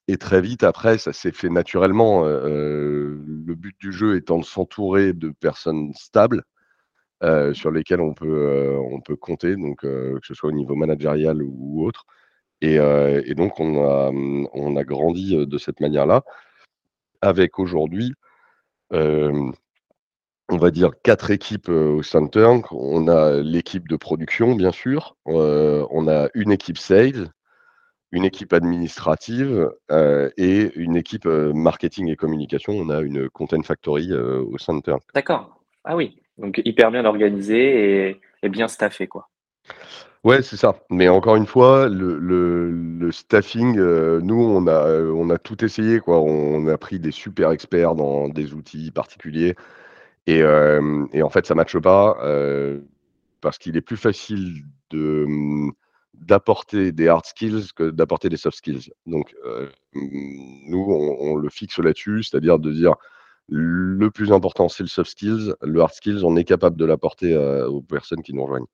et 0.08 0.18
très 0.18 0.42
vite, 0.42 0.64
après, 0.64 0.98
ça 0.98 1.14
s'est 1.14 1.32
fait 1.32 1.50
naturellement. 1.50 2.26
le 2.26 3.56
but 3.56 3.76
du 3.80 3.92
jeu 3.92 4.16
étant 4.16 4.40
de 4.40 4.46
s'entourer 4.46 5.14
de 5.14 5.30
personnes 5.30 5.94
stables 5.94 6.44
euh, 7.24 7.54
sur 7.54 7.72
lesquels 7.72 8.02
on 8.02 8.14
peut, 8.14 8.28
euh, 8.28 8.78
on 8.92 9.00
peut 9.00 9.16
compter, 9.16 9.56
donc, 9.56 9.86
euh, 9.86 10.20
que 10.20 10.28
ce 10.28 10.34
soit 10.34 10.50
au 10.50 10.54
niveau 10.54 10.76
managérial 10.76 11.42
ou, 11.42 11.86
autre. 11.86 12.06
Et, 12.62 12.78
donc, 13.36 13.60
on 13.60 13.84
a, 13.86 14.10
on 14.54 14.76
a 14.78 14.84
grandi 14.86 15.36
de 15.36 15.58
cette 15.58 15.82
manière-là, 15.82 16.24
avec 17.22 17.60
aujourd'hui, 17.60 18.14
on 18.92 19.52
va 20.50 20.72
dire, 20.72 20.92
quatre 21.04 21.32
équipes 21.32 21.68
au 21.70 22.04
sein 22.04 22.26
On 22.72 23.08
a 23.10 23.42
l'équipe 23.42 23.88
de 23.90 23.98
production, 23.98 24.56
bien 24.56 24.72
sûr. 24.72 25.18
on 25.26 26.08
a 26.08 26.30
une 26.36 26.52
équipe 26.54 26.78
sales, 26.78 27.30
une 28.14 28.24
équipe 28.24 28.54
administrative 28.54 29.70
et 30.38 30.72
une 30.76 30.96
équipe 30.96 31.26
marketing 31.26 32.08
et 32.10 32.16
communication. 32.16 32.74
On 32.74 32.90
a 32.90 33.02
une 33.02 33.30
content 33.30 33.62
factory 33.64 34.14
au 34.14 34.58
sein 34.58 34.80
D'accord. 35.14 35.60
Ah 35.84 35.96
oui, 35.96 36.18
donc 36.38 36.62
hyper 36.64 36.92
bien 36.92 37.06
organisé 37.06 38.20
et, 38.42 38.50
bien 38.50 38.68
staffé, 38.68 39.08
quoi. 39.08 39.30
Ouais, 40.24 40.42
c'est 40.42 40.56
ça. 40.56 40.76
Mais 40.90 41.10
encore 41.10 41.36
une 41.36 41.46
fois, 41.46 41.90
le, 41.90 43.10
staffing, 43.12 43.78
euh, 43.78 44.22
nous, 44.22 44.42
on 44.42 44.68
a, 44.68 45.02
on 45.02 45.30
a 45.30 45.38
tout 45.38 45.64
essayé, 45.66 46.00
quoi. 46.00 46.22
On 46.22 46.68
a 46.68 46.78
pris 46.78 47.00
des 47.00 47.12
super 47.12 47.52
experts 47.52 47.96
dans 47.96 48.30
des 48.30 48.54
outils 48.54 48.92
particuliers. 48.92 49.56
Et, 50.28 50.42
euh, 50.42 51.06
en 51.22 51.30
fait, 51.30 51.46
ça 51.46 51.54
ne 51.54 51.58
matche 51.58 51.78
pas 51.78 52.18
euh, 52.24 52.80
parce 53.42 53.58
qu'il 53.58 53.76
est 53.76 53.82
plus 53.82 53.98
facile 53.98 54.64
de 54.92 55.26
d'apporter 56.26 56.92
des 56.92 57.08
hard 57.08 57.26
skills 57.26 57.68
que 57.76 57.90
d'apporter 57.90 58.30
des 58.30 58.38
soft 58.38 58.58
skills. 58.58 58.92
Donc, 59.06 59.36
nous, 59.94 60.86
on, 61.20 61.36
le 61.36 61.50
fixe 61.50 61.80
là-dessus, 61.80 62.24
c'est-à-dire 62.24 62.60
de 62.60 62.72
dire 62.72 62.96
le 63.50 64.10
plus 64.10 64.32
important, 64.32 64.70
c'est 64.70 64.84
le 64.84 64.90
soft 64.90 65.12
skills. 65.12 65.54
Le 65.62 65.82
hard 65.82 65.94
skills, 65.94 66.24
on 66.24 66.36
est 66.36 66.46
capable 66.46 66.78
de 66.78 66.86
l'apporter 66.86 67.34
euh, 67.34 67.68
aux 67.68 67.82
personnes 67.82 68.24
qui 68.24 68.34
nous 68.34 68.44
rejoignent. 68.44 68.66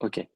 Ok. 0.00 0.26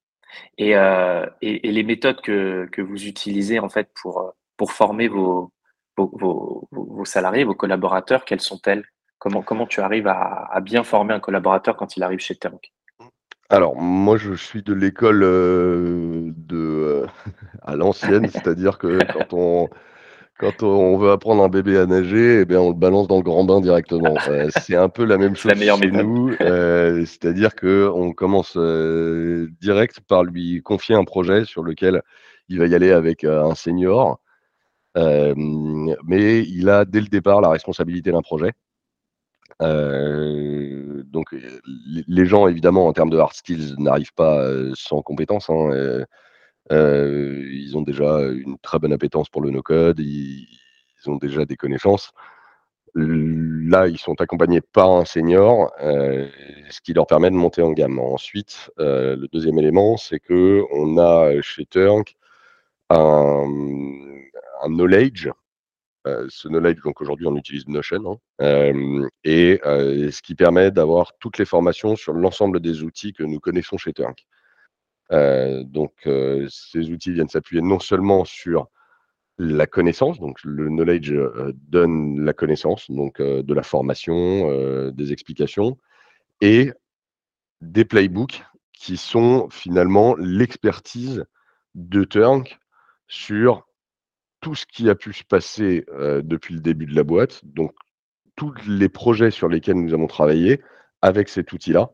Et, 0.58 0.76
euh, 0.76 1.26
les 1.40 1.82
méthodes 1.84 2.20
que, 2.20 2.80
vous 2.80 3.06
utilisez 3.06 3.60
en 3.60 3.68
fait 3.68 3.90
pour, 3.94 4.34
former 4.68 5.08
vos, 5.08 5.52
vos, 5.96 7.04
salariés, 7.04 7.44
vos 7.44 7.54
collaborateurs, 7.54 8.24
quelles 8.24 8.40
sont-elles? 8.40 8.84
Comment, 9.18 9.42
comment 9.42 9.66
tu 9.66 9.80
arrives 9.80 10.08
à, 10.08 10.60
bien 10.60 10.82
former 10.82 11.14
un 11.14 11.20
collaborateur 11.20 11.76
quand 11.76 11.96
il 11.96 12.02
arrive 12.02 12.18
chez 12.18 12.34
Tank? 12.34 12.72
Alors, 13.50 13.76
moi, 13.76 14.16
je 14.16 14.34
suis 14.34 14.62
de 14.62 14.72
l'école 14.72 15.22
euh, 15.22 16.32
de 16.36 17.04
à 17.62 17.76
l'ancienne, 17.76 18.28
c'est-à-dire 18.28 18.78
que 18.78 18.98
quand 19.12 19.32
on, 19.32 19.68
quand 20.38 20.62
on 20.62 20.96
veut 20.98 21.10
apprendre 21.10 21.44
un 21.44 21.48
bébé 21.48 21.78
à 21.78 21.86
nager, 21.86 22.40
eh 22.40 22.44
bien, 22.44 22.60
on 22.60 22.68
le 22.68 22.74
balance 22.74 23.06
dans 23.06 23.18
le 23.18 23.22
grand 23.22 23.44
bain 23.44 23.60
directement. 23.60 24.16
Euh, 24.28 24.48
c'est 24.60 24.74
un 24.74 24.88
peu 24.88 25.04
la 25.04 25.18
même 25.18 25.36
chose 25.36 25.52
la 25.54 25.76
chez 25.76 25.90
nous. 25.90 26.34
Euh, 26.40 27.04
c'est-à-dire 27.04 27.54
qu'on 27.54 28.12
commence 28.12 28.56
euh, 28.56 29.48
direct 29.60 30.00
par 30.00 30.24
lui 30.24 30.60
confier 30.62 30.96
un 30.96 31.04
projet 31.04 31.44
sur 31.44 31.62
lequel 31.62 32.02
il 32.48 32.58
va 32.58 32.66
y 32.66 32.74
aller 32.74 32.90
avec 32.90 33.24
un 33.24 33.54
senior. 33.54 34.20
mais 34.96 36.42
il 36.42 36.68
a 36.68 36.84
dès 36.84 37.00
le 37.00 37.08
départ 37.08 37.40
la 37.40 37.50
responsabilité 37.50 38.10
d'un 38.10 38.22
projet. 38.22 38.52
Donc 39.60 41.34
les 42.08 42.26
gens, 42.26 42.48
évidemment, 42.48 42.86
en 42.86 42.92
termes 42.92 43.10
de 43.10 43.18
hard 43.18 43.34
skills, 43.34 43.74
n'arrivent 43.78 44.14
pas 44.14 44.46
sans 44.74 45.02
compétences. 45.02 45.50
Hein, 45.50 46.04
ils 46.70 47.72
ont 47.76 47.82
déjà 47.82 48.20
une 48.20 48.58
très 48.58 48.78
bonne 48.78 48.92
appétence 48.92 49.28
pour 49.28 49.42
le 49.42 49.50
no-code, 49.50 50.00
ils, 50.00 50.48
ont 51.06 51.16
déjà 51.16 51.44
des 51.44 51.56
connaissances. 51.56 52.12
Là, 52.94 53.88
ils 53.88 53.98
sont 53.98 54.20
accompagnés 54.20 54.60
par 54.60 54.90
un 54.90 55.04
senior, 55.04 55.72
ce 55.80 56.80
qui 56.82 56.92
leur 56.94 57.06
permet 57.06 57.30
de 57.30 57.36
monter 57.36 57.62
en 57.62 57.72
gamme. 57.72 57.98
Ensuite, 57.98 58.70
le 58.78 59.26
deuxième 59.32 59.58
élément, 59.58 59.96
c'est 59.96 60.20
que 60.20 60.62
on 60.72 60.98
a 60.98 61.40
chez 61.42 61.66
Turk 61.66 62.16
un, 62.90 63.46
knowledge. 64.68 65.28
Ce 66.04 66.48
knowledge, 66.48 66.82
donc 66.82 67.00
aujourd'hui, 67.00 67.26
on 67.26 67.36
utilise 67.36 67.66
Notion, 67.68 68.20
hein, 68.38 69.08
et 69.24 69.60
ce 69.64 70.22
qui 70.22 70.34
permet 70.34 70.70
d'avoir 70.70 71.16
toutes 71.18 71.38
les 71.38 71.44
formations 71.44 71.96
sur 71.96 72.12
l'ensemble 72.12 72.60
des 72.60 72.82
outils 72.82 73.12
que 73.12 73.22
nous 73.22 73.40
connaissons 73.40 73.78
chez 73.78 73.92
Turk. 73.92 74.26
Euh, 75.12 75.62
donc, 75.64 75.92
euh, 76.06 76.46
ces 76.48 76.90
outils 76.90 77.12
viennent 77.12 77.28
s'appuyer 77.28 77.62
non 77.62 77.78
seulement 77.78 78.24
sur 78.24 78.68
la 79.38 79.66
connaissance, 79.66 80.20
donc 80.20 80.38
le 80.44 80.68
knowledge 80.68 81.12
euh, 81.12 81.52
donne 81.68 82.24
la 82.24 82.32
connaissance, 82.32 82.90
donc 82.90 83.20
de 83.20 83.54
la 83.54 83.62
formation, 83.62 84.90
des 84.92 85.12
explications, 85.12 85.76
et 86.40 86.72
des 87.60 87.84
playbooks 87.84 88.42
qui 88.72 88.96
sont 88.96 89.48
finalement 89.50 90.14
l'expertise 90.16 91.24
de 91.74 92.04
Turk 92.04 92.58
sur 93.08 93.66
tout 94.44 94.54
ce 94.54 94.66
qui 94.66 94.90
a 94.90 94.94
pu 94.94 95.14
se 95.14 95.24
passer 95.24 95.86
depuis 96.22 96.52
le 96.52 96.60
début 96.60 96.84
de 96.84 96.94
la 96.94 97.02
boîte, 97.02 97.40
donc 97.44 97.72
tous 98.36 98.52
les 98.68 98.90
projets 98.90 99.30
sur 99.30 99.48
lesquels 99.48 99.76
nous 99.76 99.94
avons 99.94 100.06
travaillé 100.06 100.60
avec 101.00 101.30
cet 101.30 101.50
outil-là. 101.50 101.92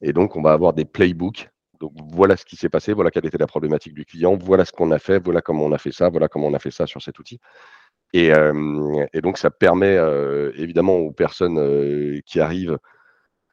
Et 0.00 0.12
donc, 0.12 0.36
on 0.36 0.42
va 0.42 0.52
avoir 0.52 0.74
des 0.74 0.84
playbooks 0.84 1.50
donc 1.80 1.92
voilà 2.12 2.36
ce 2.36 2.44
qui 2.44 2.56
s'est 2.56 2.68
passé, 2.68 2.92
voilà 2.92 3.12
quelle 3.12 3.26
était 3.26 3.38
la 3.38 3.46
problématique 3.46 3.94
du 3.94 4.04
client, 4.04 4.36
voilà 4.36 4.64
ce 4.64 4.72
qu'on 4.72 4.90
a 4.90 4.98
fait, 4.98 5.22
voilà 5.22 5.40
comment 5.40 5.64
on 5.64 5.70
a 5.70 5.78
fait 5.78 5.92
ça, 5.92 6.08
voilà 6.08 6.26
comment 6.26 6.48
on 6.48 6.54
a 6.54 6.58
fait 6.58 6.72
ça 6.72 6.88
sur 6.88 7.00
cet 7.00 7.20
outil. 7.20 7.38
Et, 8.12 8.32
donc 9.22 9.38
ça 9.38 9.50
permet 9.50 9.96
évidemment 10.56 10.96
aux 10.96 11.12
personnes 11.12 12.20
qui 12.26 12.40
arrivent 12.40 12.78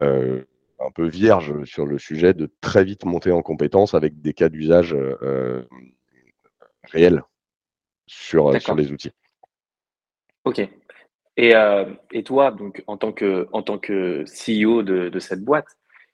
un 0.01 0.91
peu 0.95 1.07
vierges 1.07 1.63
sur 1.65 1.85
le 1.85 1.99
sujet 1.99 2.33
de 2.33 2.51
très 2.61 2.83
vite 2.83 3.05
monter 3.05 3.31
en 3.31 3.43
compétence 3.43 3.93
avec 3.93 4.21
des 4.21 4.33
cas 4.33 4.49
d'usage 4.49 4.97
réels 6.91 7.23
sur, 8.07 8.59
sur 8.62 8.75
les 8.75 8.91
outils. 8.91 9.12
Ok. 10.43 10.67
Et, 11.38 11.53
toi, 12.24 12.51
donc 12.51 12.83
en 12.88 12.97
tant 12.97 13.12
que, 13.12 13.47
en 13.51 13.62
tant 13.62 13.77
que 13.77 14.24
CEO 14.24 14.83
de 14.83 15.19
cette 15.19 15.43
boîte, 15.43 15.67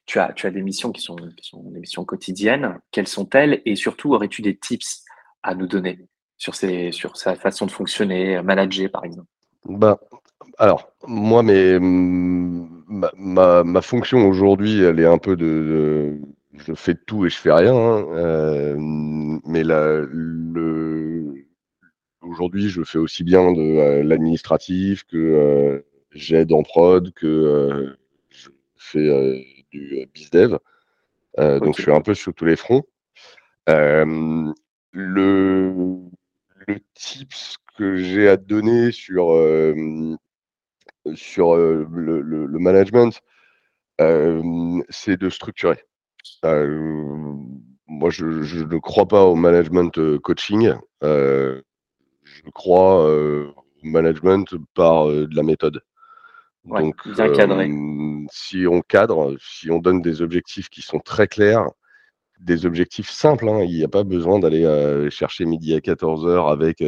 tu 0.06 0.20
as, 0.20 0.34
tu 0.34 0.46
as 0.48 0.52
des 0.52 0.62
missions 0.62 0.92
qui 0.92 1.02
sont, 1.02 1.16
des 1.16 1.80
missions 1.80 2.06
quotidiennes. 2.06 2.80
Quelles 2.92 3.08
sont-elles? 3.08 3.62
Et 3.66 3.76
surtout, 3.76 4.14
aurais-tu 4.14 4.42
des 4.42 4.58
tips 4.58 5.06
à 5.44 5.56
nous 5.56 5.68
donner 5.68 6.00
sur, 6.38 6.56
ces, 6.56 6.92
sur 6.92 7.18
sa 7.18 7.36
façon 7.36 7.66
de 7.66 7.72
fonctionner, 7.72 8.42
manager 8.42 8.90
par 8.92 9.06
exemple? 9.06 9.28
Bah, 9.66 10.00
Alors, 10.58 10.92
moi, 11.08 11.44
mes, 11.44 11.78
ma, 11.80 13.64
ma, 13.64 13.82
fonction 13.82 14.28
aujourd'hui, 14.28 14.82
elle 14.82 15.00
est 15.00 15.06
un 15.06 15.18
peu 15.18 15.36
de, 15.36 16.20
je 16.54 16.74
fais 16.74 16.96
tout 16.96 17.26
et 17.26 17.30
je 17.30 17.38
fais 17.38 17.54
rien. 17.54 17.76
Hein, 17.76 18.06
euh, 18.12 18.76
mais 18.78 19.64
le, 19.64 20.10
aujourd'hui, 22.22 22.70
je 22.70 22.84
fais 22.84 22.98
aussi 22.98 23.24
bien 23.24 23.52
de 23.52 23.62
euh, 23.62 24.04
l'administratif 24.04 25.04
que 25.06 25.18
euh, 25.18 25.86
j'aide 26.12 26.54
en 26.54 26.64
prod, 26.64 27.12
que 27.14 27.96
je 28.30 28.50
fais 28.76 29.46
du 29.72 30.00
euh, 30.00 30.06
BizDev. 30.14 30.58
Euh, 31.40 31.60
donc, 31.60 31.78
je 31.78 31.84
suis 31.84 31.92
un 31.92 32.02
peu 32.02 32.14
sur 32.14 32.34
tous 32.34 32.46
les 32.46 32.56
fronts. 32.56 32.84
Euh, 33.70 34.52
le, 34.92 35.74
le 36.68 36.80
tips 36.94 37.58
que 37.78 37.96
j'ai 37.96 38.28
à 38.28 38.38
donner 38.38 38.92
sur, 38.92 39.28
sur 41.16 41.56
le, 41.56 41.88
le, 42.22 42.60
management, 42.60 43.22
c'est 44.90 45.18
de 45.18 45.30
structurer. 45.30 45.84
moi, 46.44 48.10
je, 48.10 48.26
ne 48.26 48.78
crois 48.80 49.08
pas 49.08 49.24
au 49.24 49.36
management 49.36 50.18
coaching. 50.20 50.74
Je 52.46 52.50
crois 52.52 53.06
au 53.06 53.54
management 53.84 54.56
par 54.74 55.08
de 55.08 55.36
la 55.36 55.44
méthode. 55.44 55.82
Donc, 56.66 57.08
bien 57.08 57.32
cadré. 57.32 57.72
si 58.32 58.68
on 58.68 58.82
cadre, 58.82 59.36
si 59.40 59.72
on 59.72 59.80
donne 59.80 60.02
des 60.02 60.22
objectifs 60.22 60.70
qui 60.70 60.82
sont 60.82 61.00
très 61.00 61.28
clairs, 61.28 61.68
des 62.40 62.66
objectifs 62.66 63.10
simples, 63.10 63.50
hein, 63.50 63.62
il 63.62 63.76
n'y 63.76 63.84
a 63.84 63.88
pas 63.88 64.04
besoin 64.04 64.40
d'aller 64.40 65.10
chercher 65.10 65.46
midi 65.46 65.74
à 65.74 65.80
14h 65.80 66.52
avec, 66.52 66.84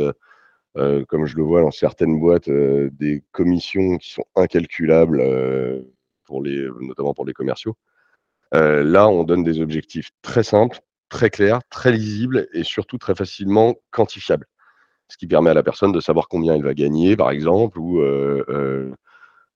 comme 1.07 1.25
je 1.25 1.35
le 1.35 1.43
vois 1.43 1.61
dans 1.61 1.71
certaines 1.71 2.19
boîtes, 2.19 2.49
des 2.49 3.23
commissions 3.31 3.97
qui 3.97 4.11
sont 4.11 4.25
incalculables, 4.35 5.23
pour 6.23 6.43
les, 6.43 6.67
notamment 6.81 7.13
pour 7.13 7.25
les 7.25 7.33
commerciaux. 7.33 7.75
là, 8.51 9.09
on 9.09 9.23
donne 9.23 9.43
des 9.43 9.59
objectifs 9.59 10.11
très 10.21 10.43
simples, 10.43 10.79
très 11.09 11.29
clair, 11.29 11.61
très 11.69 11.91
lisible 11.91 12.47
et 12.53 12.63
surtout 12.63 12.97
très 12.97 13.15
facilement 13.15 13.75
quantifiable. 13.91 14.47
Ce 15.13 15.17
qui 15.17 15.27
permet 15.27 15.51
à 15.51 15.53
la 15.53 15.61
personne 15.61 15.91
de 15.91 15.99
savoir 15.99 16.27
combien 16.27 16.55
elle 16.55 16.63
va 16.63 16.73
gagner, 16.73 17.15
par 17.15 17.29
exemple, 17.29 17.77
ou 17.77 18.01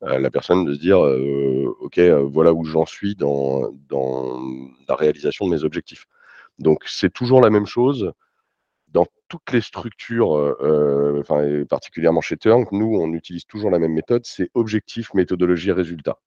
la 0.01 0.29
personne 0.29 0.65
de 0.65 0.75
se 0.75 0.79
dire 0.79 0.99
OK, 0.99 1.99
voilà 2.31 2.53
où 2.53 2.63
j'en 2.63 2.85
suis 2.85 3.15
dans, 3.15 3.71
la 4.87 4.95
réalisation 4.95 5.47
de 5.47 5.55
mes 5.55 5.63
objectifs. 5.63 6.05
Donc, 6.59 6.83
c'est 6.85 7.11
toujours 7.11 7.41
la 7.41 7.49
même 7.49 7.65
chose 7.65 8.13
dans 8.89 9.07
toutes 9.29 9.51
les 9.51 9.61
structures, 9.61 10.29
enfin, 11.19 11.65
particulièrement 11.67 12.21
chez 12.21 12.37
Turk, 12.37 12.71
nous, 12.71 12.95
on 12.95 13.11
utilise 13.13 13.47
toujours 13.47 13.71
la 13.71 13.79
même 13.79 13.93
méthode, 13.93 14.27
c'est 14.27 14.51
objectif, 14.53 15.11
méthodologie, 15.15 15.71
résultat. 15.71 16.19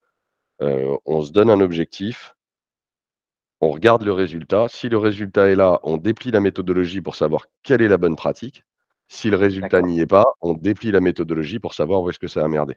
on 0.59 1.23
se 1.23 1.31
donne 1.31 1.51
un 1.51 1.61
objectif, 1.61 2.35
on 3.61 3.71
regarde 3.71 4.03
le 4.03 4.13
résultat. 4.13 4.67
Si 4.69 4.89
le 4.89 4.99
résultat 4.99 5.49
est 5.51 5.55
là, 5.55 5.79
on 5.85 5.99
déplie 5.99 6.33
la 6.33 6.41
méthodologie 6.41 7.01
pour 7.01 7.15
savoir 7.15 7.47
quelle 7.63 7.83
est 7.83 7.89
la 7.89 7.99
bonne 7.99 8.17
pratique. 8.17 8.65
Si 9.13 9.29
le 9.29 9.37
résultat 9.37 9.83
n'y 9.83 9.99
est 9.99 10.07
pas, 10.07 10.25
on 10.41 10.55
déplie 10.55 10.93
la 10.93 11.01
méthodologie 11.01 11.59
pour 11.59 11.75
savoir 11.75 12.01
où 12.01 12.11
est-ce 12.11 12.21
que 12.21 12.29
ça 12.29 12.45
a 12.45 12.49
merdé. 12.49 12.77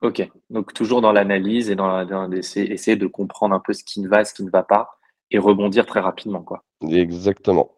Ok, 0.00 0.26
donc 0.48 0.72
toujours 0.72 1.02
dans 1.02 1.12
l'analyse 1.12 1.68
et 1.68 1.76
dans, 1.76 2.02
dans 2.06 2.32
essayer 2.32 2.96
de 2.96 3.06
comprendre 3.06 3.54
un 3.54 3.60
peu 3.60 3.74
ce 3.74 3.84
qui 3.84 4.00
ne 4.00 4.08
va, 4.08 4.24
ce 4.24 4.32
qui 4.32 4.42
ne 4.42 4.50
va 4.50 4.62
pas, 4.62 4.88
et 5.30 5.38
rebondir 5.38 5.84
très 5.84 6.00
rapidement, 6.00 6.40
quoi. 6.40 6.64
Exactement. 6.88 7.70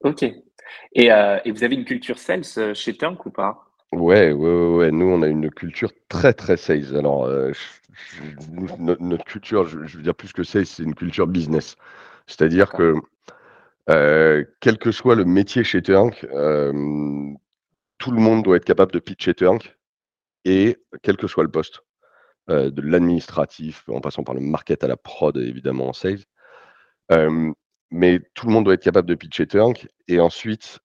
Ok. 0.00 0.22
Et, 0.94 1.12
euh, 1.12 1.38
et 1.44 1.52
vous 1.52 1.64
avez 1.64 1.74
une 1.74 1.84
culture 1.84 2.18
sales 2.18 2.44
euh, 2.56 2.72
chez 2.72 2.96
Tunk 2.96 3.26
ou 3.26 3.30
pas? 3.30 3.66
Ouais, 3.92 4.32
ouais, 4.32 4.68
ouais, 4.68 4.90
Nous, 4.90 5.06
on 5.06 5.20
a 5.20 5.26
une 5.26 5.50
culture 5.50 5.90
très, 6.08 6.32
très 6.32 6.56
sales. 6.56 6.96
Alors, 6.96 7.26
euh, 7.26 7.52
notre, 8.98 9.24
culture, 9.24 9.68
je, 9.68 9.78
veux 9.78 10.02
dire 10.02 10.14
plus 10.14 10.32
que 10.32 10.44
sales, 10.44 10.64
c'est 10.64 10.82
une 10.82 10.94
culture 10.94 11.26
business. 11.26 11.76
C'est-à-dire 12.26 12.70
que, 12.72 12.94
quel 13.86 14.78
que 14.78 14.90
soit 14.90 15.14
le 15.14 15.24
métier 15.24 15.64
chez 15.64 15.82
Tunk, 15.82 16.26
tout 17.98 18.10
le 18.10 18.20
monde 18.20 18.42
doit 18.44 18.56
être 18.56 18.64
capable 18.64 18.92
de 18.92 18.98
pitcher 18.98 19.34
Tunk 19.34 19.76
et 20.44 20.76
quel 21.02 21.16
que 21.16 21.26
soit 21.26 21.44
le 21.44 21.50
poste. 21.50 21.82
de 22.48 22.80
l'administratif, 22.82 23.88
en 23.88 24.00
passant 24.00 24.24
par 24.24 24.34
le 24.34 24.40
market 24.40 24.84
à 24.84 24.88
la 24.88 24.96
prod, 24.96 25.36
évidemment, 25.36 25.88
en 25.88 25.92
sales 25.92 26.24
mais 27.90 28.20
tout 28.34 28.46
le 28.46 28.52
monde 28.52 28.64
doit 28.64 28.74
être 28.74 28.82
capable 28.82 29.08
de 29.08 29.14
pitcher 29.14 29.46
Turk. 29.46 29.88
Et 30.08 30.20
ensuite, 30.20 30.80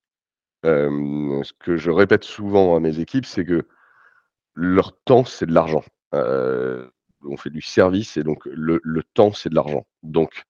ce 0.63 1.51
que 1.59 1.77
je 1.77 1.91
répète 1.91 2.23
souvent 2.23 2.75
à 2.75 2.79
mes 2.79 2.99
équipes, 2.99 3.25
c'est 3.25 3.45
que 3.45 3.67
leur 4.53 4.97
temps, 5.03 5.25
c'est 5.25 5.45
de 5.45 5.53
l'argent. 5.53 5.83
on 6.13 7.37
fait 7.37 7.49
du 7.49 7.61
service 7.61 8.17
et 8.17 8.23
donc 8.23 8.45
le, 8.45 9.03
temps, 9.13 9.33
c'est 9.33 9.49
de 9.49 9.55
l'argent. 9.55 9.85
Donc, 10.03 10.43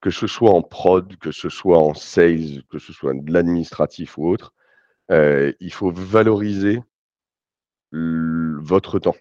que 0.00 0.10
ce 0.10 0.26
soit 0.26 0.50
en 0.50 0.62
prod, 0.62 1.16
que 1.18 1.32
ce 1.32 1.48
soit 1.48 1.78
en 1.78 1.94
sales, 1.94 2.62
que 2.70 2.78
ce 2.78 2.92
soit 2.92 3.14
de 3.14 3.32
l'administratif 3.32 4.18
ou 4.18 4.28
autre, 4.28 4.54
il 5.10 5.72
faut 5.72 5.90
valoriser 5.90 6.82
votre 7.92 8.98
temps. 8.98 9.16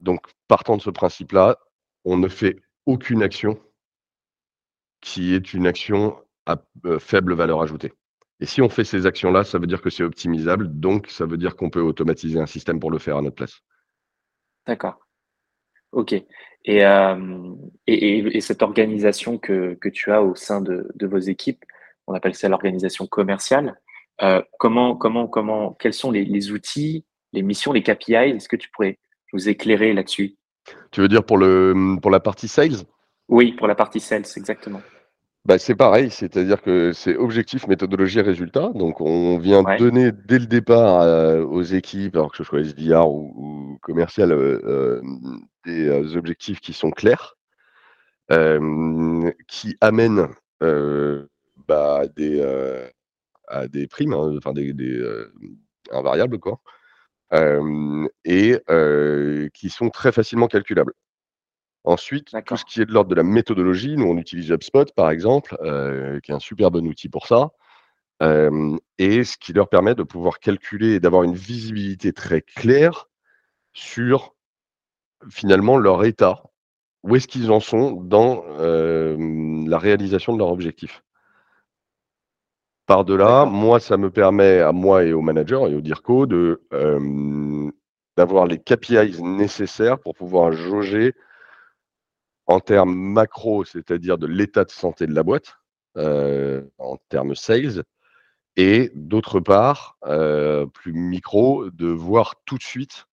Donc, 0.00 0.26
partant 0.48 0.76
de 0.76 0.82
ce 0.82 0.90
principe-là, 0.90 1.58
on 2.04 2.16
ne 2.16 2.28
fait 2.28 2.60
aucune 2.86 3.22
action 3.22 3.58
qui 5.00 5.34
est 5.34 5.52
une 5.52 5.66
action 5.66 6.18
à 6.46 6.56
euh, 6.86 6.98
faible 6.98 7.34
valeur 7.34 7.62
ajoutée. 7.62 7.92
Et 8.40 8.46
si 8.46 8.62
on 8.62 8.68
fait 8.68 8.84
ces 8.84 9.06
actions-là, 9.06 9.44
ça 9.44 9.58
veut 9.58 9.66
dire 9.66 9.80
que 9.80 9.90
c'est 9.90 10.02
optimisable, 10.02 10.68
donc 10.80 11.08
ça 11.08 11.26
veut 11.26 11.36
dire 11.36 11.56
qu'on 11.56 11.70
peut 11.70 11.80
automatiser 11.80 12.38
un 12.38 12.46
système 12.46 12.80
pour 12.80 12.90
le 12.90 12.98
faire 12.98 13.16
à 13.16 13.22
notre 13.22 13.36
place. 13.36 13.60
D'accord. 14.66 15.03
Ok. 15.94 16.12
Et, 16.12 16.84
euh, 16.84 17.54
et, 17.86 18.40
cette 18.40 18.62
organisation 18.62 19.38
que, 19.38 19.74
que, 19.74 19.88
tu 19.88 20.10
as 20.10 20.22
au 20.22 20.34
sein 20.34 20.60
de, 20.60 20.88
de 20.94 21.06
vos 21.06 21.18
équipes, 21.18 21.62
on 22.06 22.14
appelle 22.14 22.34
ça 22.34 22.48
l'organisation 22.48 23.06
commerciale. 23.06 23.78
Euh, 24.22 24.42
comment, 24.58 24.96
comment, 24.96 25.28
comment, 25.28 25.72
quels 25.72 25.92
sont 25.92 26.10
les, 26.10 26.24
les, 26.24 26.52
outils, 26.52 27.04
les 27.32 27.42
missions, 27.42 27.72
les 27.72 27.82
KPI 27.82 28.14
Est-ce 28.14 28.48
que 28.48 28.56
tu 28.56 28.70
pourrais 28.70 28.98
nous 29.32 29.48
éclairer 29.48 29.92
là-dessus? 29.92 30.36
Tu 30.90 31.00
veux 31.00 31.08
dire 31.08 31.24
pour, 31.24 31.38
le, 31.38 31.96
pour 32.00 32.10
la 32.10 32.20
partie 32.20 32.48
sales? 32.48 32.84
Oui, 33.28 33.52
pour 33.52 33.66
la 33.66 33.74
partie 33.74 34.00
sales, 34.00 34.24
exactement. 34.36 34.80
Bah, 35.46 35.58
c'est 35.58 35.74
pareil, 35.74 36.10
c'est-à-dire 36.10 36.62
que 36.62 36.92
c'est 36.94 37.16
objectif, 37.16 37.66
méthodologie, 37.66 38.22
résultat. 38.22 38.70
Donc, 38.74 39.02
on 39.02 39.36
vient 39.36 39.62
donner 39.76 40.10
dès 40.10 40.38
le 40.38 40.46
départ 40.46 41.46
aux 41.50 41.62
équipes, 41.62 42.16
alors 42.16 42.30
que 42.30 42.38
ce 42.38 42.44
soit 42.44 42.60
SDR 42.60 43.06
ou, 43.06 43.78
commercial, 43.82 44.32
euh, 44.32 44.60
euh, 44.64 45.02
des 45.66 45.88
euh, 45.88 46.16
objectifs 46.16 46.60
qui 46.60 46.72
sont 46.72 46.90
clairs, 46.90 47.36
qui 49.46 49.76
amènent 49.82 50.28
bah, 51.68 52.02
des, 52.16 52.42
à 53.48 53.68
des 53.68 53.86
primes, 53.86 54.14
hein, 54.14 54.34
enfin 54.38 54.54
des, 54.54 54.72
des 54.72 55.04
invariables, 55.90 56.38
quoi, 56.38 56.58
et 58.24 58.58
qui 59.52 59.68
sont 59.68 59.90
très 59.90 60.10
facilement 60.10 60.46
calculables. 60.48 60.94
Ensuite, 61.84 62.34
tout 62.46 62.56
ce 62.56 62.64
qui 62.64 62.80
est 62.80 62.86
de 62.86 62.92
l'ordre 62.92 63.10
de 63.10 63.14
la 63.14 63.22
méthodologie, 63.22 63.96
nous 63.96 64.06
on 64.06 64.16
utilise 64.16 64.50
HubSpot 64.50 64.86
par 64.94 65.10
exemple, 65.10 65.56
euh, 65.62 66.18
qui 66.20 66.32
est 66.32 66.34
un 66.34 66.40
super 66.40 66.70
bon 66.70 66.86
outil 66.86 67.08
pour 67.10 67.26
ça, 67.26 67.50
et 68.98 69.24
ce 69.24 69.36
qui 69.36 69.52
leur 69.52 69.68
permet 69.68 69.94
de 69.94 70.02
pouvoir 70.02 70.38
calculer 70.38 70.94
et 70.94 71.00
d'avoir 71.00 71.24
une 71.24 71.34
visibilité 71.34 72.14
très 72.14 72.40
claire 72.40 73.10
sur 73.74 74.34
finalement 75.28 75.76
leur 75.76 76.04
état, 76.04 76.42
où 77.02 77.16
est-ce 77.16 77.28
qu'ils 77.28 77.50
en 77.52 77.60
sont 77.60 77.92
dans 77.92 78.42
la 78.56 79.78
réalisation 79.78 80.32
de 80.32 80.38
leur 80.38 80.48
objectif? 80.48 81.02
Par-delà, 82.86 83.44
moi, 83.44 83.78
ça 83.78 83.98
me 83.98 84.10
permet 84.10 84.60
à 84.60 84.72
moi 84.72 85.04
et 85.04 85.12
au 85.12 85.20
manager 85.20 85.66
et 85.68 85.74
au 85.74 85.82
DIRCO 85.82 86.24
de, 86.24 86.62
d'avoir 88.16 88.46
les 88.46 88.58
KPIs 88.58 89.22
nécessaires 89.22 89.98
pour 89.98 90.14
pouvoir 90.14 90.52
jauger 90.52 91.14
en 92.46 92.60
termes 92.60 92.94
macro, 92.94 93.64
c'est-à-dire 93.64 94.18
de 94.18 94.26
l'état 94.26 94.64
de 94.64 94.70
santé 94.70 95.06
de 95.06 95.14
la 95.14 95.22
boîte, 95.22 95.56
euh, 95.96 96.62
en 96.78 96.96
termes 97.08 97.34
sales, 97.34 97.84
et 98.56 98.90
d'autre 98.94 99.40
part, 99.40 99.96
euh, 100.06 100.66
plus 100.66 100.92
micro, 100.92 101.70
de 101.70 101.86
voir 101.86 102.34
tout 102.44 102.58
de 102.58 102.62
suite 102.62 103.06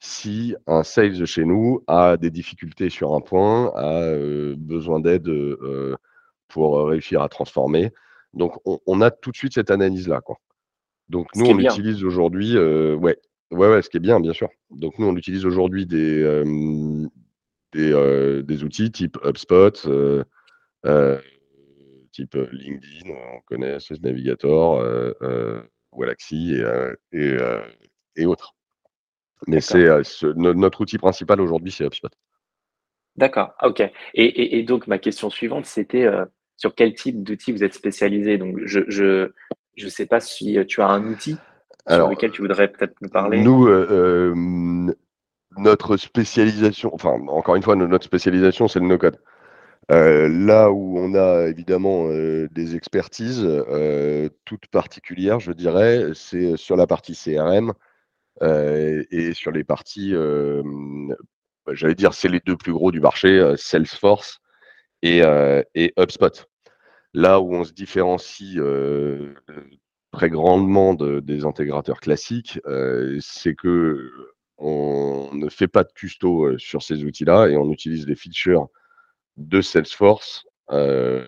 si 0.00 0.54
un 0.66 0.82
sales 0.82 1.24
chez 1.26 1.44
nous 1.44 1.84
a 1.86 2.16
des 2.16 2.30
difficultés 2.30 2.90
sur 2.90 3.14
un 3.14 3.20
point, 3.20 3.72
a 3.76 4.02
euh, 4.02 4.56
besoin 4.58 4.98
d'aide 4.98 5.30
pour 6.48 6.86
réussir 6.86 7.22
à 7.22 7.28
transformer. 7.28 7.92
Donc, 8.34 8.54
on, 8.64 9.00
a 9.00 9.10
tout 9.10 9.30
de 9.30 9.36
suite 9.36 9.54
cette 9.54 9.70
analyse-là. 9.70 10.20
Donc, 11.08 11.28
nous, 11.36 11.46
on 11.46 11.58
utilise 11.58 12.02
aujourd'hui, 12.02 12.58
ouais, 12.58 13.18
ouais, 13.52 13.68
ouais, 13.68 13.82
ce 13.82 13.88
qui 13.88 13.98
est 13.98 14.00
bien, 14.00 14.18
bien 14.18 14.32
sûr. 14.32 14.48
Donc, 14.70 14.98
nous, 14.98 15.06
on 15.06 15.16
utilise 15.16 15.46
aujourd'hui 15.46 15.86
des, 15.86 16.42
euh, 17.76 18.42
des, 18.42 18.64
outils 18.64 18.90
type 18.90 19.18
HubSpot, 19.24 19.86
euh, 19.86 20.24
euh, 20.84 21.18
type 22.12 22.36
LinkedIn, 22.52 23.10
on 23.10 23.40
connaît 23.46 23.80
ce 23.80 23.94
Navigator, 23.94 24.84
Galaxy 25.96 26.60
et, 27.12 27.36
et, 28.16 28.26
autres. 28.26 28.54
Mais 29.46 29.60
c'est 29.60 29.88
notre 30.36 30.82
outil 30.82 30.98
principal 30.98 31.40
aujourd'hui, 31.40 31.72
c'est 31.72 31.84
HubSpot. 31.84 32.10
D'accord, 33.16 33.54
ok. 33.62 33.82
Et, 34.14 34.62
donc 34.62 34.86
ma 34.86 34.98
question 34.98 35.30
suivante, 35.30 35.66
c'était 35.66 36.06
sur 36.56 36.74
quel 36.74 36.94
type 36.94 37.22
d'outil 37.22 37.52
vous 37.52 37.64
êtes 37.64 37.74
spécialisé? 37.74 38.36
Donc 38.36 38.58
je 38.64 38.80
ne 38.80 39.32
je, 39.76 39.88
sais 39.88 40.06
pas 40.06 40.20
si 40.20 40.58
tu 40.66 40.82
as 40.82 40.88
un 40.88 41.04
outil 41.06 41.36
sur 41.88 42.08
lequel 42.08 42.32
tu 42.32 42.42
voudrais 42.42 42.68
peut-être 42.68 42.94
nous 43.00 43.08
parler. 43.08 43.42
Nous, 43.42 43.66
notre 45.58 45.96
spécialisation, 45.96 46.90
enfin, 46.94 47.18
encore 47.28 47.56
une 47.56 47.62
fois, 47.62 47.76
notre 47.76 48.04
spécialisation, 48.04 48.68
c'est 48.68 48.80
le 48.80 48.86
no-code. 48.86 49.18
Euh, 49.90 50.28
là 50.28 50.70
où 50.70 50.98
on 50.98 51.14
a 51.14 51.48
évidemment 51.48 52.06
euh, 52.08 52.48
des 52.52 52.76
expertises 52.76 53.44
euh, 53.44 54.28
toutes 54.44 54.68
particulières, 54.68 55.40
je 55.40 55.52
dirais, 55.52 56.12
c'est 56.14 56.56
sur 56.56 56.76
la 56.76 56.86
partie 56.86 57.14
CRM 57.14 57.72
et 58.40 59.32
sur 59.34 59.52
les 59.52 59.62
parties, 59.62 60.14
j'allais 61.70 61.94
dire, 61.94 62.14
c'est 62.14 62.28
les 62.28 62.40
deux 62.40 62.56
plus 62.56 62.72
gros 62.72 62.90
du 62.90 63.00
marché, 63.00 63.54
Salesforce 63.56 64.40
et, 65.02 65.20
et, 65.74 65.92
HubSpot. 65.96 66.46
Là 67.14 67.40
où 67.40 67.54
on 67.54 67.62
se 67.62 67.72
différencie 67.72 68.58
très 70.10 70.30
grandement 70.30 70.94
des 70.94 71.44
intégrateurs 71.44 72.00
classiques, 72.00 72.58
c'est 73.20 73.54
que 73.54 74.10
on 74.58 75.30
ne 75.32 75.48
fait 75.48 75.68
pas 75.68 75.84
de 75.84 75.92
custo 75.92 76.56
sur 76.58 76.82
ces 76.82 77.04
outils-là 77.04 77.48
et 77.48 77.56
on 77.56 77.70
utilise 77.70 78.06
les 78.06 78.14
features 78.14 78.68
de 79.36 79.60
Salesforce, 79.60 80.46
euh, 80.70 81.26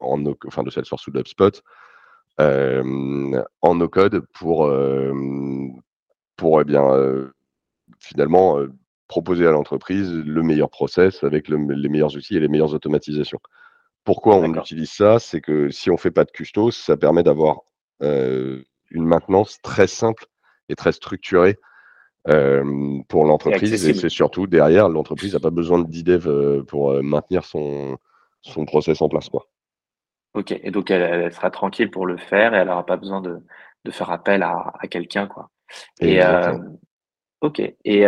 en 0.00 0.24
enfin 0.46 0.62
de 0.62 0.70
Salesforce 0.70 1.06
ou 1.06 1.10
de 1.10 1.20
HubSpot, 1.20 1.62
euh, 2.40 3.42
en 3.60 3.74
no-code 3.74 4.24
pour, 4.32 4.72
pour 6.36 6.60
eh 6.60 6.64
bien, 6.64 7.30
finalement 7.98 8.58
proposer 9.08 9.46
à 9.46 9.50
l'entreprise 9.50 10.12
le 10.12 10.42
meilleur 10.42 10.70
process 10.70 11.22
avec 11.22 11.48
les 11.48 11.58
meilleurs 11.58 12.16
outils 12.16 12.36
et 12.36 12.40
les 12.40 12.48
meilleures 12.48 12.74
automatisations. 12.74 13.40
Pourquoi 14.04 14.36
on 14.36 14.54
utilise 14.54 14.90
ça? 14.90 15.18
C'est 15.18 15.40
que 15.40 15.70
si 15.70 15.90
on 15.90 15.94
ne 15.94 15.98
fait 15.98 16.10
pas 16.10 16.24
de 16.24 16.30
custos, 16.30 16.72
ça 16.72 16.96
permet 16.96 17.22
d'avoir 17.22 17.60
une 18.00 18.64
maintenance 18.90 19.60
très 19.62 19.86
simple 19.86 20.26
et 20.68 20.76
très 20.76 20.92
structurée 20.92 21.58
pour 22.24 23.24
l'entreprise. 23.24 23.72
Et, 23.86 23.94
c'est 23.94 24.08
surtout 24.08 24.46
derrière, 24.46 24.88
l'entreprise 24.88 25.34
n'a 25.34 25.40
pas 25.40 25.50
besoin 25.50 25.78
de 25.78 25.86
d'IDEV 25.86 26.64
pour 26.64 27.02
maintenir 27.02 27.44
son, 27.44 27.98
son 28.40 28.64
process 28.64 29.02
en 29.02 29.08
place. 29.08 29.28
Quoi. 29.28 29.46
Ok, 30.34 30.52
et 30.52 30.70
donc 30.70 30.90
elle, 30.90 31.32
sera 31.32 31.50
tranquille 31.50 31.90
pour 31.90 32.06
le 32.06 32.16
faire 32.16 32.54
et 32.54 32.58
elle 32.58 32.68
n'aura 32.68 32.86
pas 32.86 32.96
besoin 32.96 33.20
de, 33.20 33.38
de, 33.84 33.90
faire 33.90 34.10
appel 34.10 34.42
à, 34.42 34.72
à 34.78 34.88
quelqu'un. 34.88 35.26
quoi. 35.26 35.50
Et, 36.00 36.20
ok, 37.40 37.60
et, 37.84 38.06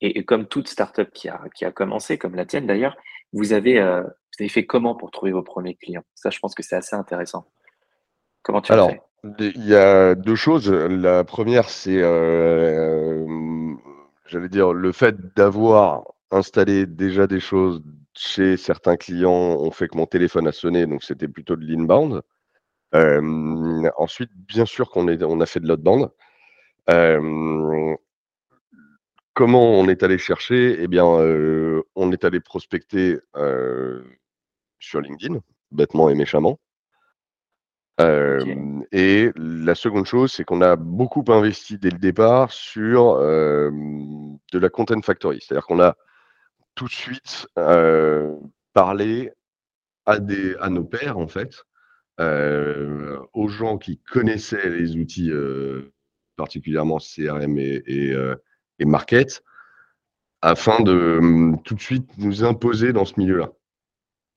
et, 0.00 0.24
comme 0.24 0.46
toute 0.46 0.68
startup 0.68 1.10
qui 1.12 1.28
a, 1.28 1.42
qui 1.54 1.64
a 1.64 1.70
commencé, 1.70 2.18
comme 2.18 2.34
la 2.34 2.46
tienne 2.46 2.66
d'ailleurs, 2.66 2.96
vous 3.32 3.52
avez, 3.52 3.80
vous 3.80 4.42
avez 4.42 4.48
fait 4.48 4.66
comment 4.66 4.94
pour 4.94 5.10
trouver 5.10 5.32
vos 5.32 5.42
premiers 5.42 5.74
clients? 5.74 6.04
Ça, 6.14 6.30
je 6.30 6.38
pense 6.38 6.54
que 6.54 6.62
c'est 6.62 6.76
assez 6.76 6.96
intéressant. 6.96 7.46
Comment 8.42 8.60
tu 8.60 8.72
Alors, 8.72 8.90
fait? 8.90 9.02
Il 9.24 9.66
y 9.66 9.74
a 9.74 10.14
deux 10.14 10.36
choses. 10.36 10.70
La 10.70 11.24
première, 11.24 11.68
c'est, 11.68 12.00
euh, 12.02 13.24
j'allais 14.26 14.48
dire, 14.48 14.72
le 14.72 14.92
fait 14.92 15.34
d'avoir 15.34 16.04
installé 16.30 16.86
déjà 16.86 17.26
des 17.26 17.40
choses 17.40 17.82
chez 18.14 18.56
certains 18.56 18.96
clients 18.96 19.30
ont 19.30 19.70
fait 19.70 19.88
que 19.88 19.96
mon 19.96 20.06
téléphone 20.06 20.48
a 20.48 20.52
sonné, 20.52 20.86
donc 20.86 21.02
c'était 21.04 21.28
plutôt 21.28 21.56
de 21.56 21.66
l'inbound. 21.66 22.22
Euh, 22.94 23.90
ensuite, 23.96 24.30
bien 24.34 24.64
sûr 24.64 24.90
qu'on 24.90 25.06
on 25.08 25.40
a 25.40 25.46
fait 25.46 25.60
de 25.60 25.68
l'outbound. 25.68 26.08
Euh, 26.88 27.94
comment 29.34 29.78
on 29.78 29.88
est 29.88 30.02
allé 30.02 30.18
chercher? 30.18 30.76
Eh 30.80 30.88
bien, 30.88 31.04
on 31.04 32.12
est 32.12 32.24
allé 32.24 32.40
prospecter 32.40 33.18
sur 34.78 35.00
LinkedIn, 35.00 35.40
bêtement 35.72 36.08
et 36.08 36.14
méchamment. 36.14 36.58
Et 37.98 39.30
la 39.36 39.74
seconde 39.74 40.06
chose, 40.06 40.32
c'est 40.32 40.44
qu'on 40.44 40.60
a 40.60 40.76
beaucoup 40.76 41.24
investi 41.28 41.78
dès 41.78 41.90
le 41.90 41.98
départ 41.98 42.52
sur 42.52 43.16
de 43.18 44.58
la 44.58 44.68
content 44.68 45.00
factory. 45.02 45.40
C'est-à-dire 45.40 45.66
qu'on 45.66 45.80
a 45.80 45.96
tout 46.74 46.86
de 46.86 46.92
suite 46.92 47.46
parlé 48.74 49.32
à, 50.04 50.18
des, 50.18 50.54
à 50.60 50.68
nos 50.68 50.84
pairs, 50.84 51.18
en 51.18 51.28
fait, 51.28 51.64
aux 52.18 53.48
gens 53.48 53.78
qui 53.78 53.98
connaissaient 53.98 54.68
les 54.68 54.96
outils, 54.96 55.32
particulièrement 56.36 56.98
CRM 56.98 57.58
et, 57.58 57.82
et, 57.86 58.14
et 58.78 58.84
Market, 58.84 59.42
afin 60.42 60.82
de 60.82 61.54
tout 61.64 61.74
de 61.74 61.80
suite 61.80 62.06
nous 62.18 62.44
imposer 62.44 62.92
dans 62.92 63.06
ce 63.06 63.14
milieu-là. 63.18 63.52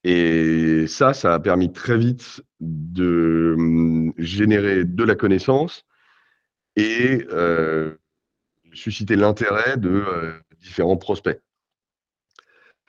Et 0.03 0.87
ça, 0.87 1.13
ça 1.13 1.33
a 1.33 1.39
permis 1.39 1.71
très 1.71 1.97
vite 1.97 2.41
de 2.59 3.55
hum, 3.57 4.13
générer 4.17 4.85
de 4.85 5.03
la 5.03 5.15
connaissance 5.15 5.85
et 6.75 7.25
euh, 7.31 7.95
susciter 8.73 9.15
l'intérêt 9.15 9.77
de 9.77 9.89
euh, 9.89 10.39
différents 10.61 10.97
prospects. 10.97 11.41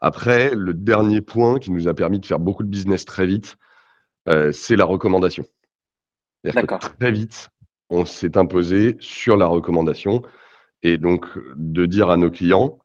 Après, 0.00 0.54
le 0.54 0.72
dernier 0.72 1.20
point 1.20 1.58
qui 1.58 1.72
nous 1.72 1.88
a 1.88 1.94
permis 1.94 2.20
de 2.20 2.26
faire 2.26 2.38
beaucoup 2.38 2.62
de 2.62 2.68
business 2.68 3.04
très 3.04 3.26
vite, 3.26 3.56
euh, 4.28 4.52
c'est 4.52 4.76
la 4.76 4.84
recommandation. 4.84 5.44
très 6.78 7.12
vite, 7.12 7.50
on 7.90 8.06
s'est 8.06 8.38
imposé 8.38 8.96
sur 9.00 9.36
la 9.36 9.46
recommandation 9.46 10.22
et 10.82 10.96
donc 10.96 11.26
de 11.56 11.84
dire 11.86 12.08
à 12.08 12.16
nos 12.16 12.30
clients, 12.30 12.78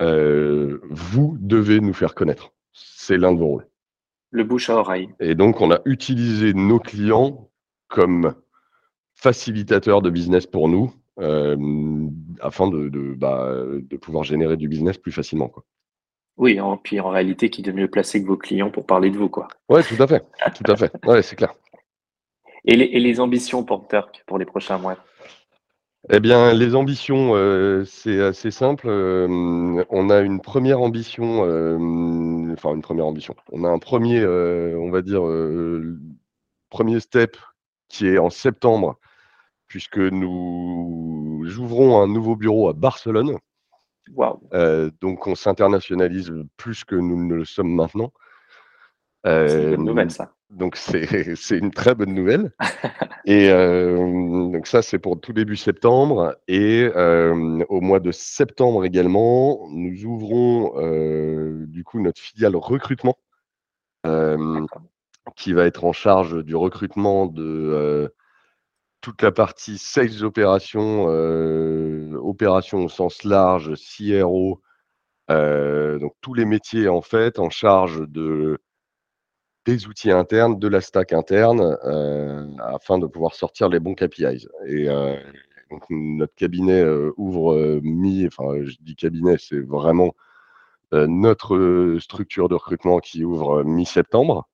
vous 0.00 1.38
devez 1.40 1.80
nous 1.80 1.94
faire 1.94 2.14
connaître 2.14 2.54
c'est 3.04 3.18
l'un 3.18 3.32
de 3.32 3.38
vos 3.38 3.46
rôles. 3.46 3.68
Le 4.30 4.44
bouche 4.44 4.70
à 4.70 4.76
oreille. 4.76 5.10
Et 5.20 5.34
donc, 5.34 5.60
on 5.60 5.70
a 5.70 5.80
utilisé 5.84 6.54
nos 6.54 6.78
clients 6.78 7.50
comme 7.88 8.34
facilitateurs 9.14 10.02
de 10.02 10.10
business 10.10 10.46
pour 10.46 10.68
nous, 10.68 10.92
euh, 11.20 11.56
afin 12.40 12.68
de, 12.68 12.88
bah, 13.16 13.54
de, 13.54 13.96
pouvoir 13.96 14.24
générer 14.24 14.56
du 14.56 14.68
business 14.68 14.98
plus 14.98 15.12
facilement. 15.12 15.48
Quoi. 15.48 15.64
Oui, 16.36 16.58
en, 16.60 16.76
puis 16.76 16.98
en 16.98 17.10
réalité, 17.10 17.48
qui 17.48 17.62
de 17.62 17.70
mieux 17.70 17.88
placé 17.88 18.20
que 18.20 18.26
vos 18.26 18.36
clients 18.36 18.70
pour 18.70 18.86
parler 18.86 19.10
de 19.10 19.16
vous. 19.16 19.28
Quoi. 19.28 19.46
Ouais, 19.68 19.82
tout 19.82 20.02
à 20.02 20.06
fait. 20.06 20.24
tout 20.56 20.72
à 20.72 20.76
fait. 20.76 20.92
Ouais, 21.06 21.22
c'est 21.22 21.36
clair. 21.36 21.54
Et 22.64 22.74
les, 22.74 22.86
et 22.86 22.98
les 22.98 23.20
ambitions 23.20 23.62
pour 23.62 23.86
Turk 23.86 24.24
pour 24.26 24.38
les 24.38 24.46
prochains 24.46 24.78
mois? 24.78 24.96
Eh 26.10 26.20
bien, 26.20 26.52
les 26.52 26.74
ambitions, 26.74 27.30
euh, 27.34 27.84
c'est 27.86 28.20
assez 28.20 28.50
simple. 28.50 28.88
Euh, 28.88 29.84
on 29.88 30.10
a 30.10 30.20
une 30.20 30.40
première 30.40 30.82
ambition, 30.82 31.44
euh, 32.54 32.58
enfin 32.58 32.74
une 32.74 32.82
première 32.82 33.06
ambition. 33.06 33.34
On 33.52 33.64
a 33.64 33.68
un 33.68 33.78
premier, 33.78 34.24
on 34.26 34.90
va 34.90 35.02
dire, 35.02 35.22
premier 36.70 37.00
step 37.00 37.36
qui 37.88 38.06
est 38.06 38.18
en 38.18 38.30
septembre, 38.30 38.98
puisque 39.66 39.98
nous 39.98 41.44
ouvrons 41.58 42.00
un 42.00 42.08
nouveau 42.08 42.36
bureau 42.36 42.68
à 42.68 42.72
Barcelone. 42.72 43.36
Wow. 44.14 44.42
donc, 45.00 45.26
on 45.26 45.34
s'internationalise 45.34 46.32
plus 46.56 46.84
que 46.84 46.94
nous 46.94 47.24
ne 47.26 47.34
le 47.34 47.44
sommes 47.44 47.74
maintenant. 47.74 48.12
c'est 49.24 49.62
une 49.62 49.76
bonne 49.76 49.84
nouvelle, 49.86 50.10
ça. 50.10 50.32
Donc 50.54 50.76
c'est 51.36 51.58
une 51.58 51.70
très 51.70 51.94
bonne 51.94 52.14
nouvelle. 52.14 52.52
et 53.24 53.50
euh, 53.50 53.96
donc 54.50 54.66
ça 54.66 54.82
c'est 54.82 54.98
pour 54.98 55.20
tout 55.20 55.32
début 55.32 55.56
septembre. 55.56 56.36
Et 56.48 56.88
euh, 56.94 57.64
au 57.68 57.80
mois 57.80 58.00
de 58.00 58.12
septembre 58.12 58.84
également, 58.84 59.68
nous 59.70 60.04
ouvrons 60.04 60.74
euh, 60.76 61.66
du 61.66 61.84
coup 61.84 62.00
notre 62.00 62.20
filiale 62.20 62.56
recrutement, 62.56 63.16
qui 65.36 65.52
va 65.52 65.64
être 65.64 65.84
en 65.84 65.92
charge 65.92 66.44
du 66.44 66.54
recrutement 66.54 67.26
de 67.26 68.12
toute 69.00 69.22
la 69.22 69.32
partie 69.32 69.78
sales 69.78 70.24
opérations, 70.24 71.06
opérations 72.16 72.84
au 72.84 72.88
sens 72.88 73.24
large, 73.24 73.72
CRO, 73.74 74.60
donc 75.28 76.12
tous 76.20 76.34
les 76.34 76.44
métiers 76.44 76.88
en 76.88 77.02
fait 77.02 77.38
en 77.38 77.50
charge 77.50 78.06
de 78.08 78.58
des 79.64 79.86
outils 79.86 80.10
internes, 80.10 80.58
de 80.58 80.68
la 80.68 80.80
stack 80.80 81.12
interne, 81.12 81.78
euh, 81.84 82.46
afin 82.58 82.98
de 82.98 83.06
pouvoir 83.06 83.34
sortir 83.34 83.68
les 83.68 83.80
bons 83.80 83.94
KPIs. 83.94 84.46
Et 84.66 84.88
euh, 84.88 85.16
notre 85.90 86.34
cabinet 86.34 86.80
euh, 86.80 87.12
ouvre 87.16 87.80
mi, 87.82 88.26
enfin 88.26 88.64
je 88.64 88.76
dis 88.80 88.96
cabinet, 88.96 89.36
c'est 89.38 89.60
vraiment 89.60 90.14
notre 90.92 91.96
structure 91.98 92.48
de 92.48 92.54
recrutement 92.54 93.00
qui 93.00 93.24
ouvre 93.24 93.64
mi-septembre. 93.64 94.48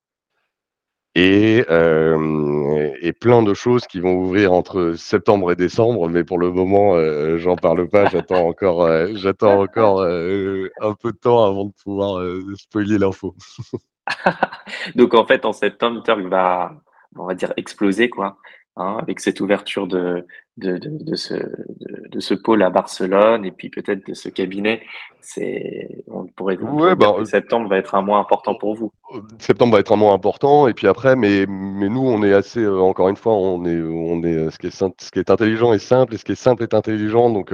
Et, 1.14 1.58
et, 1.58 3.12
plein 3.12 3.42
de 3.42 3.52
choses 3.52 3.86
qui 3.86 4.00
vont 4.00 4.14
ouvrir 4.14 4.54
entre 4.54 4.94
septembre 4.96 5.52
et 5.52 5.56
décembre, 5.56 6.08
mais 6.08 6.24
pour 6.24 6.38
le 6.38 6.50
moment, 6.50 6.94
j'en 7.36 7.56
parle 7.56 7.88
pas. 7.90 8.06
J'attends 8.08 8.48
encore, 8.48 8.88
j'attends 9.16 9.60
encore 9.60 10.00
un 10.02 10.94
peu 10.94 11.12
de 11.12 11.18
temps 11.18 11.44
avant 11.44 11.66
de 11.66 11.72
pouvoir 11.72 12.24
spoiler 12.56 12.96
l'info. 12.96 13.34
Donc 14.94 15.14
en 15.14 15.26
fait, 15.26 15.44
en 15.44 15.52
septembre, 15.52 16.02
Turk 16.02 16.20
va, 16.26 16.72
on 17.16 17.26
va 17.26 17.34
dire, 17.34 17.52
exploser, 17.56 18.08
quoi, 18.08 18.38
hein, 18.76 18.98
avec 19.00 19.20
cette 19.20 19.40
ouverture 19.40 19.86
de, 19.86 20.26
de, 20.56 20.78
de, 20.78 21.16
ce, 21.16 21.34
de, 21.34 22.20
ce 22.20 22.34
pôle 22.34 22.62
à 22.62 22.70
Barcelone 22.70 23.44
et 23.44 23.50
puis 23.50 23.70
peut-être 23.70 24.06
de 24.06 24.14
ce 24.14 24.28
cabinet. 24.28 24.82
C'est, 25.20 26.04
on 26.08 26.26
pourrait 26.26 26.56
dire 26.56 26.96
bah, 26.96 27.14
que 27.18 27.24
septembre 27.24 27.68
va 27.68 27.78
être 27.78 27.94
un 27.94 28.02
mois 28.02 28.18
important 28.18 28.54
pour 28.54 28.74
vous. 28.74 28.92
Euh, 29.14 29.20
septembre 29.38 29.74
va 29.74 29.80
être 29.80 29.92
un 29.92 29.96
mois 29.96 30.12
important 30.12 30.68
et 30.68 30.74
puis 30.74 30.86
après, 30.86 31.16
mais, 31.16 31.46
mais 31.48 31.88
nous, 31.88 32.06
on 32.06 32.22
est 32.22 32.32
assez, 32.32 32.60
euh, 32.60 32.80
encore 32.80 33.08
une 33.08 33.16
fois, 33.16 33.34
on 33.34 33.64
est, 33.64 33.80
on 33.80 34.22
est, 34.22 34.34
euh, 34.34 34.50
ce 34.50 34.58
qui 34.58 34.68
est, 34.68 34.70
ce 34.70 35.10
qui 35.10 35.18
est 35.18 35.30
intelligent 35.30 35.72
est 35.72 35.78
simple 35.78 36.14
et 36.14 36.18
ce 36.18 36.24
qui 36.24 36.32
est 36.32 36.36
simple 36.36 36.62
est 36.62 36.74
intelligent. 36.74 37.30
Donc, 37.30 37.52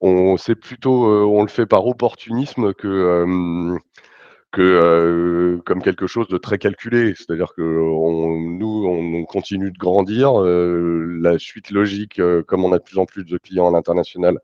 on, 0.00 0.36
c'est 0.36 0.54
plutôt, 0.54 1.04
on 1.04 1.42
le 1.42 1.48
fait 1.48 1.66
par 1.66 1.86
opportunisme 1.86 2.72
que 2.72 3.76
que 4.52 4.62
euh, 4.62 5.62
comme 5.64 5.82
quelque 5.82 6.06
chose 6.06 6.28
de 6.28 6.38
très 6.38 6.58
calculé. 6.58 7.14
C'est-à-dire 7.14 7.52
que 7.54 7.62
nous, 7.62 8.84
on, 8.86 9.24
continue 9.24 9.70
de 9.70 9.78
grandir. 9.78 10.40
Euh, 10.40 11.18
la 11.20 11.38
suite 11.38 11.70
logique, 11.70 12.18
euh, 12.18 12.42
comme 12.42 12.64
on 12.64 12.72
a 12.72 12.78
de 12.78 12.82
plus 12.82 12.98
en 12.98 13.06
plus 13.06 13.24
de 13.24 13.38
clients 13.38 13.68
à 13.68 13.72
l'international, 13.72 14.38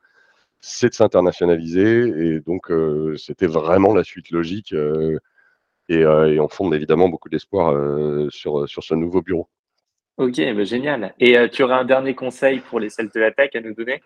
c'est 0.60 0.90
de 0.90 0.94
s'internationaliser. 0.94 2.08
Et 2.08 2.40
donc, 2.40 2.70
c'était 3.16 3.46
vraiment 3.46 3.94
la 3.94 4.04
suite 4.04 4.30
logique. 4.30 4.74
Et, 5.88 6.06
on 6.06 6.48
fonde 6.48 6.74
évidemment 6.74 7.08
beaucoup 7.08 7.28
d'espoir 7.28 7.74
sur, 8.30 8.68
sur 8.68 8.82
ce 8.82 8.94
nouveau 8.94 9.22
bureau. 9.22 9.48
Ok, 10.16 10.36
bah, 10.36 10.64
génial. 10.64 11.14
Et 11.20 11.36
tu 11.50 11.62
aurais 11.62 11.74
un 11.74 11.84
dernier 11.84 12.14
conseil 12.14 12.60
pour 12.60 12.80
les 12.80 12.90
sales 12.90 13.10
de 13.14 13.20
la 13.20 13.32
tech 13.32 13.50
à 13.54 13.60
nous 13.60 13.74
donner? 13.74 14.02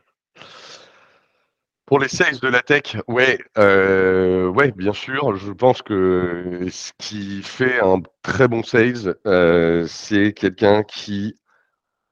Pour 1.90 1.98
les 1.98 2.07
sales 2.07 2.38
de 2.38 2.46
la 2.46 2.62
tech, 2.62 2.96
ouais, 3.09 3.40
euh, 3.59 4.46
ouais, 4.46 4.70
bien 4.70 4.92
sûr. 4.92 5.35
Je 5.35 5.50
pense 5.50 5.83
que 5.83 6.68
ce 6.70 6.92
qui 6.98 7.42
fait 7.42 7.81
un 7.81 8.00
très 8.22 8.46
bon 8.46 8.62
sales, 8.62 9.16
euh, 9.26 9.85
c'est 9.88 10.33
quelqu'un 10.33 10.85
qui 10.85 11.35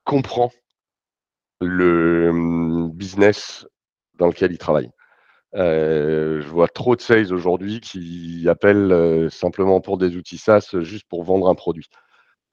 comprend 0.02 0.50
le 1.60 2.30
hum, 2.30 2.90
business 2.92 3.68
dans 4.14 4.26
lequel 4.26 4.50
il 4.50 4.58
travaille. 4.58 4.90
je 5.54 6.48
vois 6.48 6.66
trop 6.66 6.96
de 6.96 7.00
sales 7.00 7.32
aujourd'hui 7.32 7.80
qui 7.80 8.48
appellent 8.48 9.30
simplement 9.30 9.80
pour 9.80 9.96
des 9.96 10.16
outils 10.16 10.38
SaaS 10.38 10.74
juste 10.80 11.06
pour 11.08 11.22
vendre 11.22 11.48
un 11.48 11.54
produit. 11.54 11.86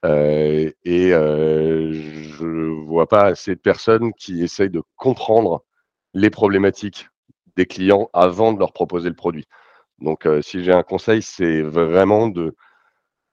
et 0.04 1.10
je 1.10 2.84
vois 2.86 3.08
pas 3.08 3.24
assez 3.24 3.56
de 3.56 3.60
personnes 3.60 4.12
qui 4.12 4.44
essayent 4.44 4.70
de 4.70 4.82
comprendre 4.94 5.64
les 6.14 6.30
problématiques 6.30 7.08
des 7.56 7.66
clients 7.66 8.10
avant 8.12 8.52
de 8.52 8.58
leur 8.58 8.72
proposer 8.72 9.08
le 9.08 9.14
produit. 9.14 9.46
Donc, 9.98 10.28
si 10.42 10.62
j'ai 10.62 10.72
un 10.72 10.82
conseil, 10.82 11.22
c'est 11.22 11.62
vraiment 11.62 12.28
de 12.28 12.54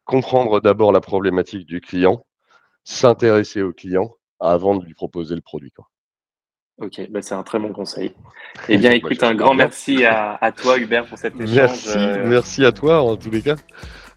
comprendre 0.05 0.61
d'abord 0.61 0.91
la 0.91 1.01
problématique 1.01 1.65
du 1.65 1.81
client, 1.81 2.25
s'intéresser 2.83 3.61
au 3.61 3.73
client 3.73 4.15
avant 4.39 4.75
de 4.75 4.85
lui 4.85 4.93
proposer 4.93 5.35
le 5.35 5.41
produit. 5.41 5.71
Ok, 6.79 7.01
bah 7.09 7.21
c'est 7.21 7.35
un 7.35 7.43
très 7.43 7.59
bon 7.59 7.71
conseil. 7.71 8.13
Eh 8.69 8.77
bien, 8.77 8.91
écoute, 8.91 9.21
un 9.23 9.35
grand 9.35 9.53
merci 9.53 10.05
à, 10.05 10.51
toi, 10.55 10.77
Hubert, 10.77 11.05
pour 11.05 11.17
cet 11.17 11.35
échange. 11.35 11.55
Merci, 11.55 11.97
euh, 11.97 12.23
merci 12.27 12.65
à 12.65 12.71
toi, 12.71 13.01
en 13.01 13.17
tous 13.17 13.31
les 13.31 13.41
cas. 13.41 13.55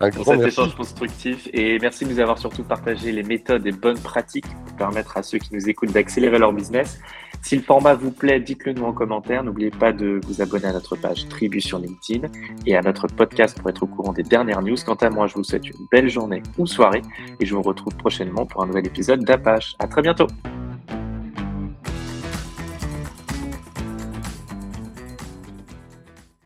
Un 0.01 0.11
pour 0.11 0.27
cet 0.27 0.41
échange 0.43 0.75
constructif. 0.75 1.49
Et 1.53 1.79
merci 1.79 2.05
de 2.05 2.11
nous 2.11 2.21
avoir 2.21 2.39
surtout 2.39 2.65
partagé 2.65 3.13
les 3.13 3.23
méthodes 3.23 3.67
et 3.67 3.73
bonnes 3.73 3.99
pratiques 3.99 4.47
pour 4.67 4.77
permettre 4.77 5.17
à 5.17 5.23
ceux 5.23 5.39
qui 5.39 5.55
nous 5.55 5.69
écoutent 5.69 5.93
d'accélérer 5.93 6.39
leur 6.39 6.53
business. 6.53 7.01
Si 7.43 7.57
le 7.57 7.63
format 7.63 7.95
vous 7.95 8.11
plaît, 8.11 8.41
dites-le 8.41 8.73
nous 8.73 8.85
en 8.85 8.93
commentaire. 8.93 9.45
N'oubliez 9.45 9.71
pas 9.71 9.93
de 9.93 10.21
vous 10.27 10.43
abonner 10.43 10.67
à 10.67 10.73
notre 10.73 10.97
page 10.97 11.29
Tribu 11.29 11.61
sur 11.61 11.79
LinkedIn 11.79 12.29
et 12.67 12.77
à 12.77 12.83
notre 12.83 13.07
podcast 13.07 13.59
pour 13.59 13.71
être 13.71 13.85
au 13.85 13.87
courant 13.87 14.13
des 14.13 14.25
dernières 14.25 14.63
news. 14.63 14.77
Quant 14.85 14.95
à 14.95 15.11
moi, 15.11 15.27
je 15.27 15.35
vous 15.35 15.45
souhaite 15.45 15.69
une 15.69 15.87
belle 15.91 16.09
journée 16.09 16.43
ou 16.59 16.67
soirée 16.67 17.03
et 17.41 17.47
je 17.47 17.55
vous 17.55 17.63
retrouve 17.63 17.95
prochainement 17.97 18.47
pour 18.47 18.63
un 18.63 18.67
nouvel 18.67 18.87
épisode 18.87 19.25
d'Apache. 19.25 19.77
À 19.79 19.87
très 19.87 20.03
bientôt. 20.03 20.27